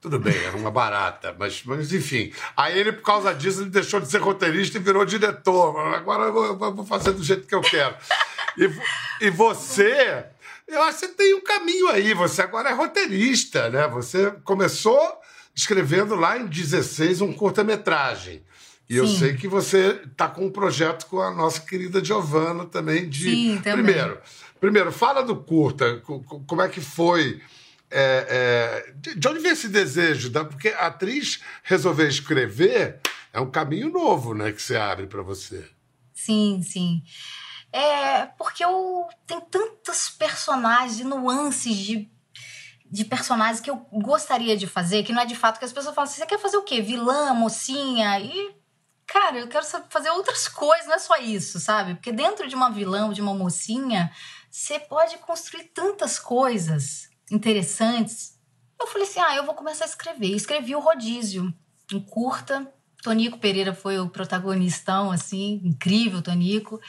Tudo 0.00 0.18
bem, 0.18 0.36
era 0.44 0.56
uma 0.56 0.70
barata, 0.70 1.34
mas, 1.36 1.62
mas 1.64 1.92
enfim. 1.92 2.32
Aí 2.56 2.78
ele, 2.78 2.92
por 2.92 3.02
causa 3.02 3.34
disso, 3.34 3.62
ele 3.62 3.70
deixou 3.70 3.98
de 3.98 4.08
ser 4.08 4.18
roteirista 4.20 4.78
e 4.78 4.80
virou 4.80 5.04
diretor. 5.04 5.76
Agora 5.94 6.24
eu 6.24 6.32
vou, 6.32 6.44
eu 6.46 6.74
vou 6.74 6.86
fazer 6.86 7.12
do 7.12 7.22
jeito 7.22 7.48
que 7.48 7.54
eu 7.54 7.60
quero. 7.60 7.96
E, 8.56 9.26
e 9.26 9.30
você, 9.30 10.24
eu 10.68 10.82
acho 10.82 11.00
que 11.00 11.06
você 11.06 11.12
tem 11.14 11.34
um 11.34 11.40
caminho 11.40 11.88
aí. 11.88 12.14
Você 12.14 12.42
agora 12.42 12.70
é 12.70 12.74
roteirista, 12.74 13.70
né? 13.70 13.88
Você 13.88 14.30
começou 14.44 15.18
escrevendo 15.58 16.14
lá 16.14 16.38
em 16.38 16.46
16 16.46 17.20
um 17.20 17.32
curta-metragem. 17.32 18.44
E 18.88 18.94
Sim. 18.94 18.98
eu 19.00 19.06
sei 19.08 19.36
que 19.36 19.48
você 19.48 20.00
está 20.10 20.28
com 20.28 20.46
um 20.46 20.50
projeto 20.50 21.06
com 21.06 21.20
a 21.20 21.34
nossa 21.34 21.60
querida 21.60 22.02
Giovana 22.02 22.64
também 22.64 23.08
de. 23.08 23.24
Sim, 23.24 23.60
também. 23.62 23.84
Primeiro, 23.84 24.20
primeiro, 24.60 24.92
fala 24.92 25.22
do 25.22 25.36
curta. 25.36 26.00
Como 26.46 26.62
é 26.62 26.68
que 26.68 26.80
foi? 26.80 27.42
É, 27.90 28.86
é, 28.94 29.14
de 29.16 29.28
onde 29.28 29.40
vem 29.40 29.50
esse 29.50 29.68
desejo? 29.68 30.30
Porque 30.30 30.68
a 30.68 30.86
atriz 30.86 31.42
resolver 31.64 32.06
escrever 32.06 33.00
é 33.32 33.40
um 33.40 33.50
caminho 33.50 33.90
novo, 33.90 34.34
né, 34.34 34.52
que 34.52 34.62
você 34.62 34.76
abre 34.76 35.06
para 35.06 35.22
você. 35.22 35.64
Sim, 36.14 36.62
sim. 36.62 37.02
É 37.72 38.26
porque 38.38 38.64
eu 38.64 39.06
tenho 39.26 39.40
tantos 39.42 40.08
personagens 40.10 41.00
e 41.00 41.04
nuances 41.04 41.76
de 41.76 42.10
de 42.90 43.04
personagens 43.04 43.60
que 43.60 43.70
eu 43.70 43.76
gostaria 43.92 44.56
de 44.56 44.66
fazer, 44.66 45.02
que 45.02 45.12
não 45.12 45.22
é 45.22 45.26
de 45.26 45.34
fato 45.34 45.58
que 45.58 45.64
as 45.64 45.72
pessoas 45.72 45.94
falam 45.94 46.08
assim, 46.08 46.20
você 46.20 46.26
quer 46.26 46.38
fazer 46.38 46.56
o 46.56 46.62
quê? 46.62 46.80
Vilã, 46.80 47.34
mocinha? 47.34 48.18
E, 48.18 48.54
cara, 49.06 49.38
eu 49.38 49.48
quero 49.48 49.64
fazer 49.88 50.10
outras 50.10 50.48
coisas, 50.48 50.86
não 50.86 50.94
é 50.94 50.98
só 50.98 51.16
isso, 51.16 51.60
sabe? 51.60 51.94
Porque 51.94 52.12
dentro 52.12 52.48
de 52.48 52.54
uma 52.54 52.70
vilã, 52.70 53.12
de 53.12 53.20
uma 53.20 53.34
mocinha, 53.34 54.10
você 54.50 54.78
pode 54.78 55.18
construir 55.18 55.64
tantas 55.74 56.18
coisas 56.18 57.08
interessantes. 57.30 58.38
Eu 58.80 58.86
falei 58.86 59.06
assim, 59.06 59.20
ah, 59.20 59.36
eu 59.36 59.44
vou 59.44 59.54
começar 59.54 59.84
a 59.84 59.88
escrever. 59.88 60.34
escrevi 60.34 60.74
o 60.74 60.80
Rodízio, 60.80 61.52
um 61.92 62.00
curta. 62.00 62.72
Tonico 63.02 63.38
Pereira 63.38 63.74
foi 63.74 63.98
o 63.98 64.08
protagonistão, 64.08 65.10
assim, 65.10 65.60
incrível, 65.64 66.22
Tonico. 66.22 66.80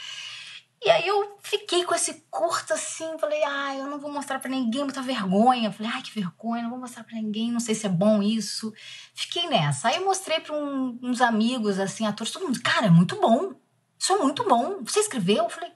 E 0.81 0.89
aí 0.89 1.05
eu 1.05 1.37
fiquei 1.41 1.83
com 1.83 1.93
esse 1.93 2.23
curto 2.31 2.73
assim, 2.73 3.17
falei, 3.19 3.43
ah, 3.43 3.75
eu 3.75 3.87
não 3.87 3.99
vou 3.99 4.11
mostrar 4.11 4.39
para 4.39 4.49
ninguém, 4.49 4.83
muita 4.83 5.01
vergonha. 5.01 5.71
Falei, 5.71 5.91
ai, 5.93 6.01
que 6.01 6.13
vergonha, 6.17 6.63
não 6.63 6.69
vou 6.69 6.79
mostrar 6.79 7.03
para 7.03 7.15
ninguém, 7.15 7.51
não 7.51 7.59
sei 7.59 7.75
se 7.75 7.85
é 7.85 7.89
bom 7.89 8.23
isso. 8.23 8.73
Fiquei 9.13 9.49
nessa. 9.49 9.89
Aí 9.89 9.97
eu 9.97 10.05
mostrei 10.05 10.39
para 10.39 10.55
um, 10.55 10.97
uns 11.03 11.19
amigos, 11.19 11.79
assim, 11.79 12.05
atores, 12.05 12.31
todo 12.31 12.45
mundo, 12.45 12.61
cara, 12.61 12.87
é 12.87 12.89
muito 12.89 13.19
bom. 13.19 13.53
Isso 13.99 14.13
é 14.13 14.17
muito 14.17 14.47
bom. 14.47 14.81
Você 14.85 15.01
escreveu? 15.01 15.43
Eu 15.43 15.49
falei, 15.49 15.71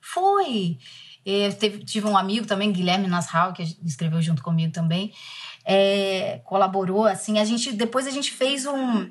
foi. 0.00 0.78
É, 1.26 1.50
teve, 1.52 1.84
tive 1.84 2.06
um 2.06 2.16
amigo 2.16 2.46
também, 2.46 2.70
Guilherme 2.70 3.08
Nasral, 3.08 3.52
que 3.54 3.62
escreveu 3.84 4.22
junto 4.22 4.42
comigo 4.42 4.72
também. 4.72 5.12
É, 5.64 6.40
colaborou, 6.44 7.06
assim, 7.06 7.40
a 7.40 7.44
gente, 7.44 7.72
depois 7.72 8.06
a 8.06 8.10
gente 8.10 8.30
fez 8.30 8.66
um 8.66 9.10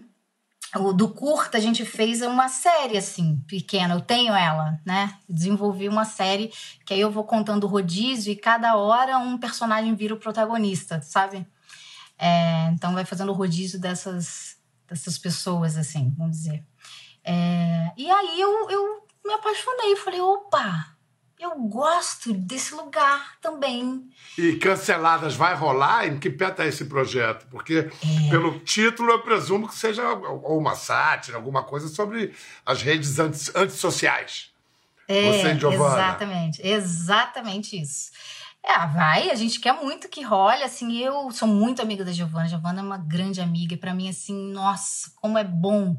o 0.75 0.91
do 0.91 1.09
curta 1.09 1.57
a 1.57 1.61
gente 1.61 1.85
fez 1.85 2.21
uma 2.21 2.49
série 2.49 2.97
assim, 2.97 3.37
pequena. 3.47 3.93
Eu 3.93 4.01
tenho 4.01 4.33
ela, 4.33 4.79
né? 4.85 5.17
Desenvolvi 5.29 5.87
uma 5.87 6.05
série 6.05 6.51
que 6.85 6.93
aí 6.93 6.99
eu 6.99 7.11
vou 7.11 7.23
contando 7.23 7.67
rodízio 7.67 8.31
e 8.31 8.35
cada 8.35 8.75
hora 8.75 9.17
um 9.17 9.37
personagem 9.37 9.93
vira 9.95 10.13
o 10.13 10.19
protagonista, 10.19 11.01
sabe? 11.01 11.45
É, 12.17 12.69
então 12.71 12.93
vai 12.93 13.05
fazendo 13.05 13.29
o 13.31 13.35
rodízio 13.35 13.79
dessas, 13.79 14.57
dessas 14.87 15.17
pessoas, 15.17 15.77
assim, 15.77 16.13
vamos 16.17 16.37
dizer. 16.37 16.63
É, 17.23 17.91
e 17.97 18.09
aí 18.09 18.39
eu, 18.39 18.69
eu 18.69 19.07
me 19.25 19.33
apaixonei, 19.33 19.95
falei, 19.95 20.21
opa, 20.21 20.92
eu 21.39 21.55
gosto 21.67 22.33
desse 22.33 22.73
lugar 22.73 23.37
também. 23.41 24.09
E 24.37 24.55
Canceladas 24.55 25.35
vai 25.35 25.55
rolar? 25.55 26.07
Em 26.07 26.17
que 26.17 26.29
pé 26.29 26.49
está 26.49 26.65
esse 26.65 26.85
projeto? 26.85 27.45
Porque, 27.49 27.89
é. 28.25 28.29
pelo 28.29 28.59
título, 28.59 29.11
eu 29.11 29.21
presumo 29.21 29.67
que 29.67 29.75
seja 29.75 30.03
uma 30.13 30.75
sátira, 30.75 31.37
alguma 31.37 31.63
coisa 31.63 31.87
sobre 31.87 32.33
as 32.65 32.81
redes 32.81 33.19
antissociais. 33.19 34.51
É, 35.07 35.31
Você 35.31 35.51
e 35.53 35.59
Giovanna. 35.59 35.95
Exatamente, 35.95 36.67
exatamente 36.67 37.81
isso. 37.81 38.11
É, 38.65 38.87
vai, 38.87 39.29
a 39.29 39.35
gente 39.35 39.59
quer 39.59 39.73
muito 39.73 40.07
que 40.07 40.21
role, 40.21 40.63
assim, 40.63 40.97
eu 40.97 41.29
sou 41.31 41.47
muito 41.47 41.81
amiga 41.81 42.05
da 42.05 42.13
Giovana, 42.13 42.47
Giovana 42.47 42.79
é 42.79 42.83
uma 42.83 42.97
grande 42.97 43.41
amiga, 43.41 43.73
e 43.73 43.77
pra 43.77 43.93
mim, 43.93 44.07
assim, 44.07 44.33
nossa, 44.53 45.11
como 45.17 45.37
é 45.37 45.43
bom, 45.43 45.97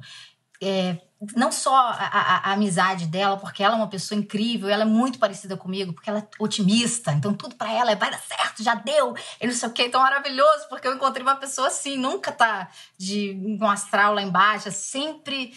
é, 0.67 1.01
não 1.37 1.51
só 1.53 1.75
a, 1.75 1.91
a- 1.93 2.51
a 2.51 2.53
amizade 2.53 3.07
dela, 3.07 3.37
porque 3.37 3.63
ela 3.63 3.75
é 3.75 3.77
uma 3.77 3.89
pessoa 3.89 4.19
incrível, 4.19 4.69
ela 4.69 4.83
é 4.83 4.87
muito 4.87 5.19
parecida 5.19 5.57
comigo, 5.57 5.93
porque 5.93 6.11
ela 6.11 6.19
é 6.21 6.29
otimista, 6.39 7.13
então 7.13 7.33
tudo 7.35 7.55
pra 7.57 7.73
ela 7.73 7.91
é 7.93 7.97
vai 7.97 8.11
dar 8.11 8.19
certo, 8.21 8.63
já 8.63 8.75
deu, 8.75 9.15
e 9.41 9.47
não 9.47 9.55
sei 9.55 9.69
o 9.69 9.73
que, 9.73 9.85
então 9.85 10.03
maravilhoso, 10.03 10.69
porque 10.69 10.87
eu 10.87 10.95
encontrei 10.95 11.23
uma 11.23 11.37
pessoa 11.37 11.69
assim, 11.69 11.97
nunca 11.97 12.31
tá 12.33 12.69
de 12.99 13.39
um 13.61 13.69
astral 13.69 14.15
lá 14.15 14.23
embaixo, 14.23 14.69
é 14.69 14.73
sempre 14.73 15.55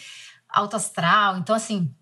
alto 0.48 0.76
astral, 0.76 1.36
então 1.38 1.54
assim, 1.54 1.94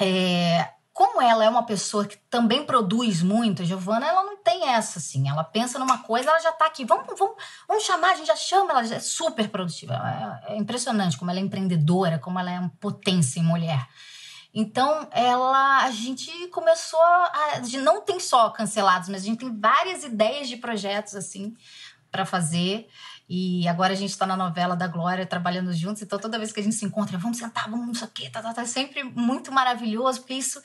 é, 0.00 0.68
como 0.92 1.20
ela 1.22 1.44
é 1.44 1.48
uma 1.48 1.64
pessoa 1.64 2.04
que 2.06 2.16
também 2.30 2.64
produz 2.64 3.22
muito, 3.22 3.62
a 3.62 3.64
Giovana, 3.64 4.06
ela 4.06 4.24
não 4.24 4.31
tem 4.42 4.68
essa, 4.68 4.98
assim. 4.98 5.28
Ela 5.28 5.44
pensa 5.44 5.78
numa 5.78 5.98
coisa, 5.98 6.30
ela 6.30 6.40
já 6.40 6.52
tá 6.52 6.66
aqui. 6.66 6.84
Vamos, 6.84 7.18
vamos, 7.18 7.36
vamos 7.66 7.84
chamar, 7.84 8.12
a 8.12 8.14
gente 8.16 8.26
já 8.26 8.36
chama, 8.36 8.70
ela 8.70 8.84
já 8.84 8.96
é 8.96 9.00
super 9.00 9.48
produtiva. 9.48 9.94
É, 10.46 10.54
é 10.54 10.56
impressionante 10.56 11.16
como 11.16 11.30
ela 11.30 11.40
é 11.40 11.42
empreendedora, 11.42 12.18
como 12.18 12.38
ela 12.38 12.50
é 12.50 12.58
uma 12.58 12.72
potência 12.80 13.40
em 13.40 13.44
mulher. 13.44 13.86
Então, 14.54 15.08
ela, 15.12 15.84
a 15.84 15.90
gente 15.90 16.30
começou 16.48 17.00
a. 17.00 17.52
A 17.54 17.62
gente 17.62 17.78
não 17.78 18.02
tem 18.02 18.20
só 18.20 18.50
cancelados, 18.50 19.08
mas 19.08 19.22
a 19.22 19.24
gente 19.24 19.38
tem 19.38 19.58
várias 19.58 20.04
ideias 20.04 20.48
de 20.48 20.56
projetos, 20.56 21.14
assim, 21.14 21.56
para 22.10 22.26
fazer. 22.26 22.88
E 23.28 23.66
agora 23.66 23.94
a 23.94 23.96
gente 23.96 24.16
tá 24.16 24.26
na 24.26 24.36
novela 24.36 24.76
da 24.76 24.86
Glória 24.86 25.24
trabalhando 25.24 25.72
juntos, 25.72 26.02
então 26.02 26.18
toda 26.18 26.38
vez 26.38 26.52
que 26.52 26.60
a 26.60 26.62
gente 26.62 26.74
se 26.74 26.84
encontra, 26.84 27.16
vamos 27.16 27.38
sentar, 27.38 27.70
vamos 27.70 27.86
não 27.86 27.94
sei 27.94 28.06
o 28.06 28.10
quê, 28.10 28.28
tá, 28.28 28.42
tá, 28.42 28.52
tá, 28.52 28.60
é 28.60 28.66
sempre 28.66 29.04
muito 29.04 29.50
maravilhoso, 29.50 30.20
porque 30.20 30.34
isso 30.34 30.60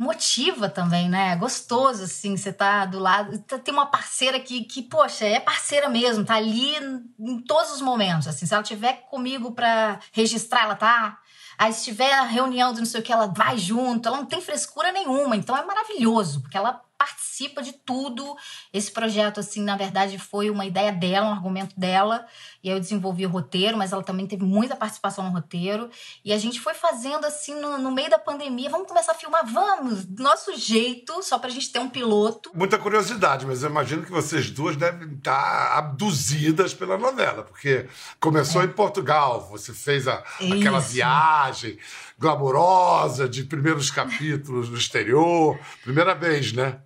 motiva 0.00 0.66
também, 0.66 1.10
né? 1.10 1.32
É 1.32 1.36
gostoso, 1.36 2.04
assim, 2.04 2.34
você 2.34 2.50
tá 2.50 2.86
do 2.86 2.98
lado. 2.98 3.38
tá- 3.40 3.58
Tem 3.58 3.72
uma 3.74 3.84
parceira 3.84 4.40
que, 4.40 4.64
que, 4.64 4.80
poxa, 4.82 5.26
é 5.26 5.38
parceira 5.38 5.90
mesmo, 5.90 6.24
tá 6.24 6.36
ali 6.36 6.74
em 7.18 7.38
todos 7.42 7.70
os 7.72 7.82
momentos, 7.82 8.26
assim. 8.26 8.46
Se 8.46 8.54
ela 8.54 8.62
tiver 8.62 8.94
comigo 9.10 9.52
pra 9.52 10.00
registrar, 10.12 10.62
ela 10.64 10.74
tá. 10.74 11.18
Aí 11.58 11.70
se 11.74 11.84
tiver 11.84 12.10
reunião 12.22 12.72
do 12.72 12.78
não 12.78 12.86
sei 12.86 13.00
o 13.00 13.02
que, 13.02 13.12
ela 13.12 13.26
vai 13.26 13.58
junto, 13.58 14.08
ela 14.08 14.16
não 14.16 14.24
tem 14.24 14.40
frescura 14.40 14.90
nenhuma, 14.90 15.36
então 15.36 15.54
é 15.54 15.62
maravilhoso, 15.66 16.40
porque 16.40 16.56
ela 16.56 16.80
participa 17.04 17.62
de 17.62 17.72
tudo. 17.72 18.36
Esse 18.74 18.90
projeto, 18.92 19.40
assim, 19.40 19.62
na 19.62 19.74
verdade, 19.74 20.18
foi 20.18 20.50
uma 20.50 20.66
ideia 20.66 20.92
dela, 20.92 21.28
um 21.28 21.32
argumento 21.32 21.78
dela, 21.80 22.26
e 22.62 22.68
aí 22.68 22.76
eu 22.76 22.80
desenvolvi 22.80 23.24
o 23.24 23.30
roteiro, 23.30 23.78
mas 23.78 23.90
ela 23.92 24.02
também 24.02 24.26
teve 24.26 24.44
muita 24.44 24.76
participação 24.76 25.24
no 25.24 25.30
roteiro. 25.30 25.88
E 26.22 26.30
a 26.30 26.36
gente 26.38 26.60
foi 26.60 26.74
fazendo, 26.74 27.24
assim, 27.24 27.58
no, 27.58 27.78
no 27.78 27.90
meio 27.90 28.10
da 28.10 28.18
pandemia, 28.18 28.68
vamos 28.68 28.86
começar 28.86 29.12
a 29.12 29.14
filmar, 29.14 29.46
vamos, 29.50 30.04
do 30.04 30.22
nosso 30.22 30.54
jeito, 30.58 31.22
só 31.22 31.38
pra 31.38 31.48
gente 31.48 31.72
ter 31.72 31.78
um 31.78 31.88
piloto. 31.88 32.50
Muita 32.54 32.76
curiosidade, 32.78 33.46
mas 33.46 33.62
eu 33.62 33.70
imagino 33.70 34.02
que 34.02 34.10
vocês 34.10 34.50
duas 34.50 34.76
devem 34.76 35.14
estar 35.14 35.78
abduzidas 35.78 36.74
pela 36.74 36.98
novela, 36.98 37.42
porque 37.44 37.86
começou 38.20 38.62
em 38.62 38.68
Portugal, 38.68 39.48
você 39.50 39.72
fez 39.72 40.06
a- 40.06 40.22
aquela 40.38 40.78
É. 40.78 40.90
Viagem 40.90 41.78
glamourosa 42.18 43.26
de 43.26 43.44
primeiros 43.44 43.90
capítulos 43.90 44.68
no 44.68 44.76
exterior. 44.76 45.58
Primeira 45.82 46.14
vez, 46.14 46.52
né? 46.52 46.78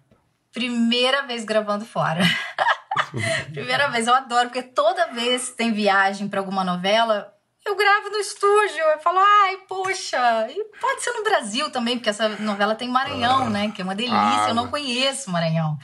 Primeira 0.55 1.23
vez 1.27 1.45
gravando 1.45 1.85
fora. 1.85 2.23
Primeira 3.53 3.89
vez, 3.89 4.07
eu 4.07 4.15
adoro, 4.15 4.49
porque 4.49 4.63
toda 4.63 5.13
vez 5.13 5.49
que 5.51 5.57
tem 5.57 5.73
viagem 5.73 6.29
pra 6.29 6.41
alguma 6.41 6.65
novela, 6.65 7.33
eu 7.67 7.77
gravo 7.77 8.09
no 8.11 8.19
estúdio. 8.19 8.79
Eu 8.93 8.99
falo, 9.01 9.19
ai, 9.19 9.57
poxa, 9.69 10.17
e 10.51 10.65
pode 10.81 11.03
ser 11.03 11.13
no 11.13 11.25
Brasil 11.25 11.71
também, 11.71 11.97
porque 11.97 12.11
essa 12.11 12.29
novela 12.41 12.75
tem 12.75 12.89
Maranhão, 12.89 13.51
né? 13.51 13.71
Que 13.75 13.83
é 13.83 13.85
uma 13.85 13.95
delícia, 13.95 14.17
Ah, 14.45 14.49
eu 14.49 14.55
não 14.55 14.63
mas- 14.65 14.71
conheço 14.71 15.31
Maranhão. 15.31 15.77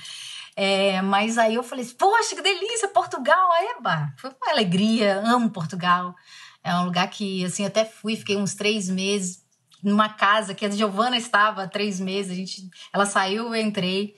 É, 0.56 1.00
mas 1.02 1.38
aí 1.38 1.54
eu 1.54 1.62
falei, 1.62 1.84
poxa, 1.98 2.34
que 2.36 2.42
delícia, 2.42 2.88
Portugal, 2.88 3.50
eba! 3.76 4.12
Foi 4.18 4.30
uma 4.30 4.52
alegria, 4.52 5.20
amo 5.24 5.50
Portugal. 5.50 6.14
É 6.62 6.74
um 6.74 6.84
lugar 6.84 7.08
que, 7.08 7.44
assim, 7.44 7.64
até 7.64 7.84
fui, 7.84 8.14
fiquei 8.16 8.36
uns 8.36 8.54
três 8.54 8.88
meses 8.88 9.42
numa 9.82 10.10
casa 10.10 10.54
que 10.54 10.66
a 10.66 10.70
Giovana 10.70 11.16
estava 11.16 11.62
há 11.62 11.68
três 11.68 11.98
meses. 11.98 12.32
A 12.32 12.34
gente, 12.34 12.68
ela 12.92 13.06
saiu, 13.06 13.46
eu 13.54 13.56
entrei 13.56 14.14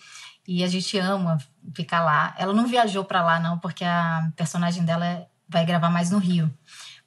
e 0.47 0.63
a 0.65 0.69
gente 0.69 0.99
ama 0.99 1.39
ficar 1.75 2.03
lá. 2.05 2.35
Ela 2.39 2.53
não 2.53 2.67
viajou 2.67 3.05
pra 3.05 3.23
lá, 3.25 3.39
não, 3.39 3.59
porque 3.59 3.85
a 3.85 4.31
personagem 4.37 4.85
dela 4.85 5.27
vai 5.49 5.65
gravar 5.65 5.91
mais 5.91 6.11
no 6.11 6.19
Rio. 6.19 6.53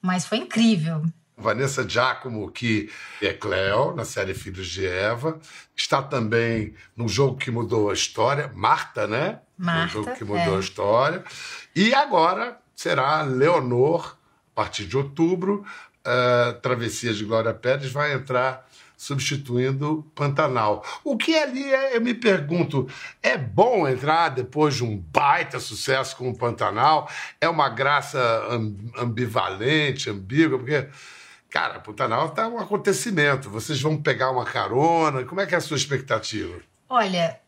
Mas 0.01 0.25
foi 0.25 0.37
incrível. 0.39 1.03
Vanessa 1.37 1.87
Giacomo, 1.87 2.49
que 2.49 2.89
é 3.21 3.33
Cleo, 3.33 3.93
na 3.93 4.05
série 4.05 4.33
Filhos 4.33 4.67
de 4.69 4.85
Eva. 4.85 5.37
Está 5.75 6.01
também 6.01 6.73
no 6.95 7.09
jogo 7.09 7.37
que 7.37 7.51
mudou 7.51 7.89
a 7.89 7.93
história, 7.93 8.49
Marta, 8.55 9.05
né? 9.05 9.39
Marta, 9.57 9.81
No 9.83 9.89
jogo 10.05 10.15
que 10.15 10.23
mudou 10.23 10.53
é. 10.53 10.57
a 10.57 10.59
história. 10.61 11.23
E 11.75 11.93
agora 11.93 12.57
será 12.73 13.21
Leonor, 13.23 14.15
a 14.53 14.55
partir 14.55 14.85
de 14.85 14.95
outubro. 14.95 15.65
eh, 16.05 16.53
Travessia 16.61 17.13
de 17.13 17.25
Glória 17.25 17.53
Pérez 17.53 17.91
vai 17.91 18.13
entrar 18.13 18.64
substituindo 18.97 20.05
Pantanal. 20.15 20.83
O 21.03 21.17
que 21.17 21.35
ali 21.35 21.63
é, 21.73 21.95
eu 21.97 22.01
me 22.01 22.13
pergunto, 22.13 22.87
é 23.21 23.37
bom 23.37 23.87
entrar 23.87 24.29
depois 24.29 24.75
de 24.75 24.83
um 24.83 24.97
baita 24.97 25.59
sucesso 25.59 26.15
como 26.15 26.37
Pantanal? 26.37 27.09
É 27.39 27.47
uma 27.49 27.69
graça 27.69 28.19
am- 28.49 28.75
ambivalente, 28.97 30.09
ambígua, 30.09 30.57
porque 30.59 30.87
Cara, 31.49 31.79
Pantanal 31.79 32.31
tá 32.31 32.49
um 32.49 32.59
acontecimento. 32.59 33.49
Vocês 33.49 33.79
vão 33.81 33.95
pegar 33.95 34.29
uma 34.29 34.43
carona. 34.43 35.23
Como 35.23 35.39
é 35.39 35.45
que 35.45 35.55
é 35.55 35.57
a 35.57 35.61
sua 35.61 35.77
expectativa? 35.77 36.59
Olha, 36.89 37.39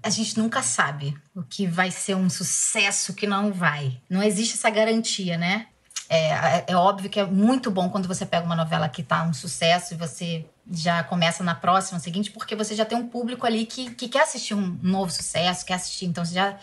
a 0.00 0.08
gente 0.10 0.38
nunca 0.38 0.62
sabe 0.62 1.16
o 1.34 1.42
que 1.42 1.66
vai 1.66 1.90
ser 1.90 2.14
um 2.14 2.30
sucesso, 2.30 3.10
o 3.10 3.14
que 3.16 3.26
não 3.26 3.52
vai. 3.52 4.00
Não 4.08 4.22
existe 4.22 4.54
essa 4.54 4.70
garantia, 4.70 5.36
né? 5.36 5.66
É, 6.08 6.64
é 6.72 6.76
óbvio 6.76 7.10
que 7.10 7.20
é 7.20 7.24
muito 7.24 7.70
bom 7.70 7.90
quando 7.90 8.08
você 8.08 8.24
pega 8.24 8.46
uma 8.46 8.56
novela 8.56 8.88
que 8.88 9.02
tá 9.02 9.24
um 9.24 9.34
sucesso 9.34 9.92
e 9.92 9.96
você 9.96 10.46
já 10.70 11.02
começa 11.02 11.44
na 11.44 11.54
próxima 11.54 11.98
seguinte, 11.98 12.30
porque 12.30 12.56
você 12.56 12.74
já 12.74 12.84
tem 12.84 12.96
um 12.96 13.06
público 13.06 13.46
ali 13.46 13.66
que, 13.66 13.94
que 13.94 14.08
quer 14.08 14.22
assistir 14.22 14.54
um 14.54 14.78
novo 14.82 15.10
sucesso, 15.10 15.66
quer 15.66 15.74
assistir. 15.74 16.06
Então 16.06 16.24
você 16.24 16.34
já, 16.34 16.56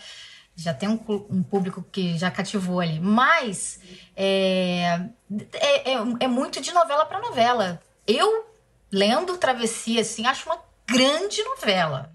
já 0.56 0.74
tem 0.74 0.88
um, 0.88 0.98
um 1.30 1.42
público 1.42 1.84
que 1.92 2.18
já 2.18 2.30
cativou 2.30 2.80
ali. 2.80 2.98
Mas 2.98 3.80
é, 4.16 5.00
é, 5.52 5.92
é, 5.92 5.98
é 6.20 6.28
muito 6.28 6.60
de 6.60 6.72
novela 6.72 7.04
para 7.04 7.20
novela. 7.20 7.80
Eu, 8.06 8.46
lendo 8.90 9.36
Travessia, 9.36 10.00
assim, 10.00 10.26
acho 10.26 10.48
uma 10.48 10.58
grande 10.88 11.42
novela. 11.44 12.12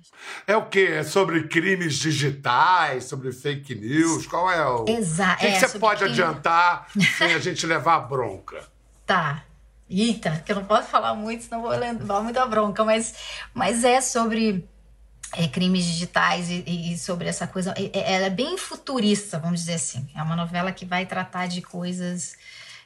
É 0.48 0.56
o 0.56 0.66
quê? 0.68 0.88
É 0.94 1.04
sobre 1.04 1.48
crimes 1.48 1.96
digitais, 1.96 3.06
sobre 3.06 3.32
fake 3.32 3.76
news? 3.76 4.28
Qual 4.28 4.50
é 4.52 4.66
o. 4.66 4.86
Exa- 4.88 5.34
O 5.34 5.38
que, 5.38 5.48
que 5.48 5.54
é, 5.54 5.60
você 5.60 5.66
sobre 5.68 5.80
pode 5.80 6.00
crime. 6.04 6.14
adiantar 6.14 6.88
sem 7.18 7.34
a 7.34 7.40
gente 7.40 7.66
levar 7.66 7.96
a 7.96 8.00
bronca? 8.00 8.64
Tá. 9.06 9.44
Eita, 9.90 10.42
que 10.46 10.52
eu 10.52 10.56
não 10.56 10.64
posso 10.66 10.88
falar 10.88 11.14
muito, 11.16 11.44
senão 11.44 11.62
vou 11.62 11.72
levar 11.72 12.22
muita 12.22 12.46
bronca, 12.46 12.86
mas, 12.86 13.14
mas 13.54 13.84
é 13.84 14.00
sobre 14.00 14.66
é, 15.34 15.48
crimes 15.50 15.84
digitais 15.84 16.50
e, 16.50 16.64
e- 16.66 16.94
e 16.94 16.98
sobre 16.98 17.28
essa 17.28 17.46
coisa. 17.46 17.74
é- 17.78 17.92
é- 18.00 18.14
Ela 18.14 18.28
é 18.28 18.30
bem 18.30 18.58
futurista, 18.58 19.38
vamos 19.38 19.62
dizer 19.62 19.74
assim. 19.74 20.08
É 20.16 20.22
uma 20.24 20.36
novela 20.36 20.72
que 20.72 20.86
vai 20.86 21.06
tratar 21.06 21.48
de 21.48 21.62
coisas 21.62 22.36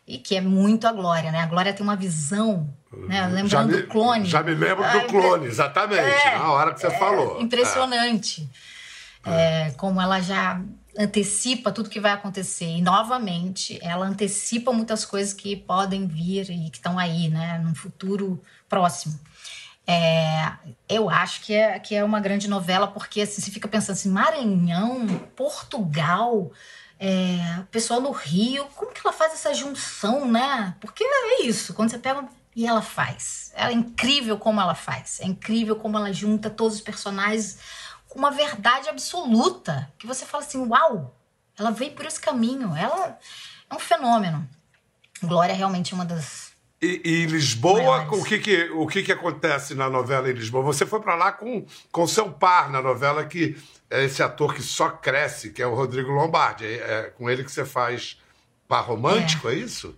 e 0.08 0.18
que 0.18 0.36
é 0.36 0.42
muito 0.42 0.88
a 0.88 0.92
Glória, 0.92 1.32
né? 1.32 1.40
A 1.40 1.48
Glória 1.48 1.74
tem 1.74 1.84
uma 1.84 1.96
visão, 1.96 2.72
né? 2.92 3.18
já 3.18 3.28
Lembrando 3.28 3.72
me, 3.76 3.82
do 3.82 3.88
clone. 3.88 4.26
Já 4.26 4.44
me 4.44 4.54
lembro 4.54 4.84
do 4.92 5.08
clone, 5.08 5.48
exatamente, 5.48 6.28
é, 6.28 6.38
na 6.38 6.52
hora 6.52 6.74
que 6.74 6.82
você 6.82 6.92
falou. 6.92 7.42
Impressionante. 7.42 8.50
É, 9.26 9.72
como 9.72 10.00
ela 10.00 10.22
já 10.22 10.62
antecipa 10.98 11.72
tudo 11.72 11.90
que 11.90 12.00
vai 12.00 12.12
acontecer. 12.12 12.68
E, 12.68 12.82
novamente, 12.82 13.80
ela 13.82 14.06
antecipa 14.06 14.72
muitas 14.72 15.04
coisas 15.04 15.34
que 15.34 15.56
podem 15.56 16.08
vir 16.08 16.50
e 16.50 16.70
que 16.70 16.78
estão 16.78 16.98
aí, 16.98 17.28
né? 17.28 17.60
Num 17.64 17.74
futuro 17.76 18.42
próximo. 18.70 19.20
É, 19.88 20.52
eu 20.90 21.10
acho 21.10 21.42
que 21.42 21.54
é, 21.54 21.78
que 21.80 21.94
é 21.94 22.04
uma 22.04 22.20
grande 22.20 22.48
novela, 22.48 22.88
porque 22.88 23.22
assim, 23.22 23.42
você 23.42 23.52
fica 23.52 23.68
pensando 23.68 23.96
assim, 23.96 24.10
Maranhão, 24.10 25.06
Portugal, 25.36 26.52
é, 27.00 27.64
pessoal 27.72 28.00
no 28.00 28.12
Rio, 28.12 28.66
como 28.76 28.92
que 28.92 29.02
ela 29.04 29.14
faz 29.14 29.34
essa 29.34 29.54
junção, 29.54 30.26
né? 30.26 30.76
Porque 30.80 31.04
é 31.04 31.44
isso, 31.44 31.74
quando 31.74 31.90
você 31.90 31.98
pega. 31.98 32.28
E 32.56 32.66
ela 32.66 32.82
faz. 32.82 33.52
É 33.54 33.70
incrível 33.72 34.38
como 34.38 34.62
ela 34.62 34.76
faz. 34.76 35.20
É 35.20 35.26
incrível 35.26 35.76
como 35.76 35.98
ela 35.98 36.14
junta 36.14 36.50
todos 36.50 36.76
os 36.76 36.82
personagens 36.82 37.60
com 38.08 38.18
uma 38.18 38.32
verdade 38.32 38.88
absoluta. 38.88 39.92
Que 39.98 40.08
você 40.08 40.26
fala 40.26 40.42
assim, 40.42 40.66
uau, 40.66 41.14
ela 41.60 41.72
veio 41.72 41.92
por 41.92 42.06
esse 42.06 42.20
caminho. 42.20 42.74
Ela 42.74 43.20
é 43.70 43.76
um 43.76 43.80
fenômeno. 43.80 44.48
Glória 45.22 45.52
é 45.52 45.56
realmente 45.56 45.94
uma 45.94 46.06
das. 46.06 46.54
E, 46.82 47.02
e 47.04 47.26
Lisboa, 47.26 48.08
o, 48.10 48.24
que, 48.24 48.40
que, 48.40 48.70
o 48.72 48.88
que, 48.88 49.04
que 49.04 49.12
acontece 49.12 49.76
na 49.76 49.90
novela 49.90 50.30
em 50.30 50.34
Lisboa? 50.34 50.64
Você 50.64 50.86
foi 50.86 51.02
para 51.02 51.16
lá 51.16 51.34
com, 51.34 51.66
com 51.92 52.08
seu 52.08 52.32
par 52.32 52.70
na 52.70 52.82
novela, 52.82 53.26
que 53.26 53.58
esse 53.90 54.22
ator 54.24 54.54
que 54.54 54.62
só 54.62 54.90
cresce, 54.90 55.52
que 55.52 55.62
é 55.62 55.68
o 55.68 55.76
Rodrigo 55.76 56.12
Lombardi. 56.12 56.66
É, 56.66 56.70
é 56.78 57.04
com 57.18 57.30
ele 57.30 57.44
que 57.44 57.52
você 57.52 57.66
faz 57.66 58.20
par 58.68 58.86
romântico, 58.86 59.50
é, 59.50 59.56
isso? 59.56 59.98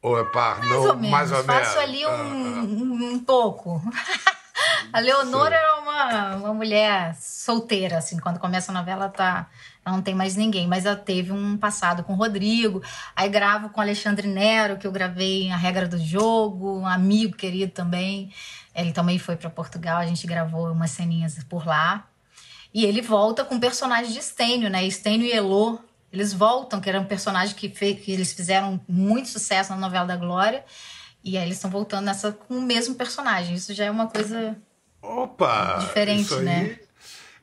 Ou 0.00 0.18
é 0.18 0.24
par 0.24 0.58
Mais 0.60 0.70
não? 0.70 0.80
ou 0.88 0.96
menos. 0.96 1.10
Mais 1.10 1.32
ou 1.32 1.44
Faço 1.44 1.76
menos. 1.76 1.76
ali 1.76 2.06
um, 2.06 2.10
Ah, 2.10 2.62
um, 2.64 3.12
um 3.14 3.18
pouco. 3.18 3.82
A 4.92 5.00
Leonora 5.00 5.54
era 5.54 5.80
uma, 5.80 6.36
uma 6.36 6.54
mulher 6.54 7.14
solteira, 7.20 7.98
assim, 7.98 8.18
quando 8.18 8.38
começa 8.38 8.72
a 8.72 8.74
novela, 8.74 9.04
ela 9.04 9.08
tá. 9.12 9.46
Ela 9.84 9.94
não 9.96 10.02
tem 10.02 10.14
mais 10.14 10.34
ninguém, 10.34 10.66
mas 10.66 10.84
ela 10.84 10.96
teve 10.96 11.32
um 11.32 11.56
passado 11.56 12.02
com 12.02 12.14
o 12.14 12.16
Rodrigo. 12.16 12.82
Aí 13.14 13.28
gravo 13.28 13.68
com 13.68 13.78
o 13.78 13.82
Alexandre 13.82 14.26
Nero, 14.26 14.78
que 14.78 14.86
eu 14.86 14.90
gravei 14.92 15.50
A 15.50 15.56
Regra 15.56 15.86
do 15.86 15.98
Jogo, 15.98 16.80
um 16.80 16.86
amigo 16.86 17.36
querido 17.36 17.72
também. 17.72 18.32
Ele 18.74 18.92
também 18.92 19.18
foi 19.18 19.36
para 19.36 19.48
Portugal, 19.50 19.98
a 19.98 20.06
gente 20.06 20.26
gravou 20.26 20.72
umas 20.72 20.90
ceninhas 20.90 21.42
por 21.44 21.66
lá. 21.66 22.04
E 22.76 22.84
ele 22.84 23.00
volta 23.00 23.42
com 23.42 23.54
o 23.54 23.60
personagem 23.60 24.12
de 24.12 24.20
Stênio, 24.22 24.68
né? 24.68 24.86
Stênio 24.90 25.26
e 25.26 25.32
Elô, 25.32 25.78
eles 26.12 26.34
voltam, 26.34 26.78
que 26.78 26.90
era 26.90 27.00
um 27.00 27.06
personagem 27.06 27.54
que, 27.56 27.70
fez, 27.70 27.98
que 28.04 28.12
eles 28.12 28.34
fizeram 28.34 28.78
muito 28.86 29.30
sucesso 29.30 29.70
na 29.70 29.78
novela 29.78 30.04
da 30.04 30.14
Glória. 30.16 30.62
E 31.24 31.38
aí 31.38 31.44
eles 31.44 31.56
estão 31.56 31.70
voltando 31.70 32.04
nessa 32.04 32.32
com 32.32 32.58
o 32.58 32.60
mesmo 32.60 32.94
personagem. 32.94 33.54
Isso 33.54 33.72
já 33.72 33.86
é 33.86 33.90
uma 33.90 34.08
coisa 34.08 34.58
Opa! 35.00 35.78
diferente, 35.80 36.34
aí- 36.34 36.44
né? 36.44 36.78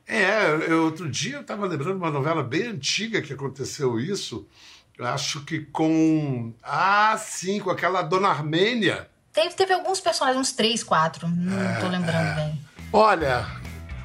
É, 0.06 0.50
eu- 0.68 0.84
outro 0.84 1.10
dia 1.10 1.34
eu 1.34 1.40
estava 1.40 1.66
lembrando 1.66 1.96
uma 1.96 2.12
novela 2.12 2.40
bem 2.44 2.68
antiga 2.68 3.20
que 3.20 3.32
aconteceu 3.32 3.98
isso. 3.98 4.46
Acho 5.00 5.44
que 5.44 5.62
com. 5.62 6.52
Ah, 6.62 7.16
sim, 7.18 7.58
com 7.58 7.70
aquela 7.70 8.02
Dona 8.02 8.28
Armênia. 8.28 9.08
Teve, 9.32 9.52
teve 9.56 9.72
alguns 9.72 9.98
personagens, 9.98 10.40
uns 10.40 10.52
três, 10.52 10.84
quatro. 10.84 11.26
Não 11.26 11.60
É, 11.60 11.80
tô 11.80 11.88
lembrando 11.88 12.36
bem. 12.36 12.60
Olha, 12.92 13.44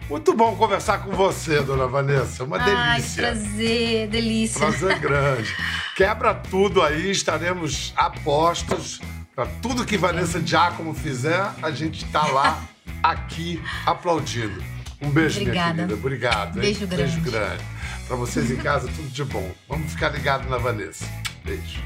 muito 0.10 0.34
bom 0.34 0.56
conversar 0.56 1.00
com 1.04 1.12
você, 1.12 1.62
dona 1.62 1.88
Vanessa. 1.88 2.44
Uma 2.44 2.58
Ai, 2.58 2.96
delícia. 2.98 3.22
prazer, 3.24 4.08
delícia. 4.10 4.60
Prazer 4.60 4.98
grande. 5.00 5.56
Quebra 5.96 6.34
tudo 6.34 6.82
aí, 6.82 7.12
estaremos 7.12 7.94
a 7.96 8.10
postos. 8.10 9.00
Para 9.36 9.46
tudo 9.62 9.86
que 9.86 9.98
Vanessa 9.98 10.42
Giacomo 10.46 10.94
fizer, 10.94 11.42
a 11.62 11.72
gente 11.72 12.04
está 12.06 12.26
lá, 12.28 12.62
aqui, 13.04 13.62
aplaudindo. 13.86 14.62
Um 15.02 15.10
beijo, 15.10 15.40
Obrigada. 15.40 15.74
minha 15.74 15.88
querida. 15.88 15.94
Obrigado. 16.06 16.56
hein? 16.58 16.62
Beijo 16.62 16.88
grande. 16.88 17.04
Beijo 17.04 17.22
grande. 17.22 17.64
Para 18.08 18.18
vocês 18.18 18.52
em 18.52 18.58
casa, 18.58 18.88
tudo 18.94 19.08
de 19.10 19.24
bom. 19.24 19.50
Vamos 19.70 19.92
ficar 19.94 20.10
ligados 20.10 20.50
na 20.50 20.58
Vanessa. 20.58 21.06
Beijo. 21.46 21.80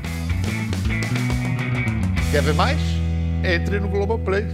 Quer 2.31 2.41
ver 2.41 2.53
mais? 2.55 2.79
Entre 3.43 3.79
no 3.79 3.87
Globoplay. 3.89 4.47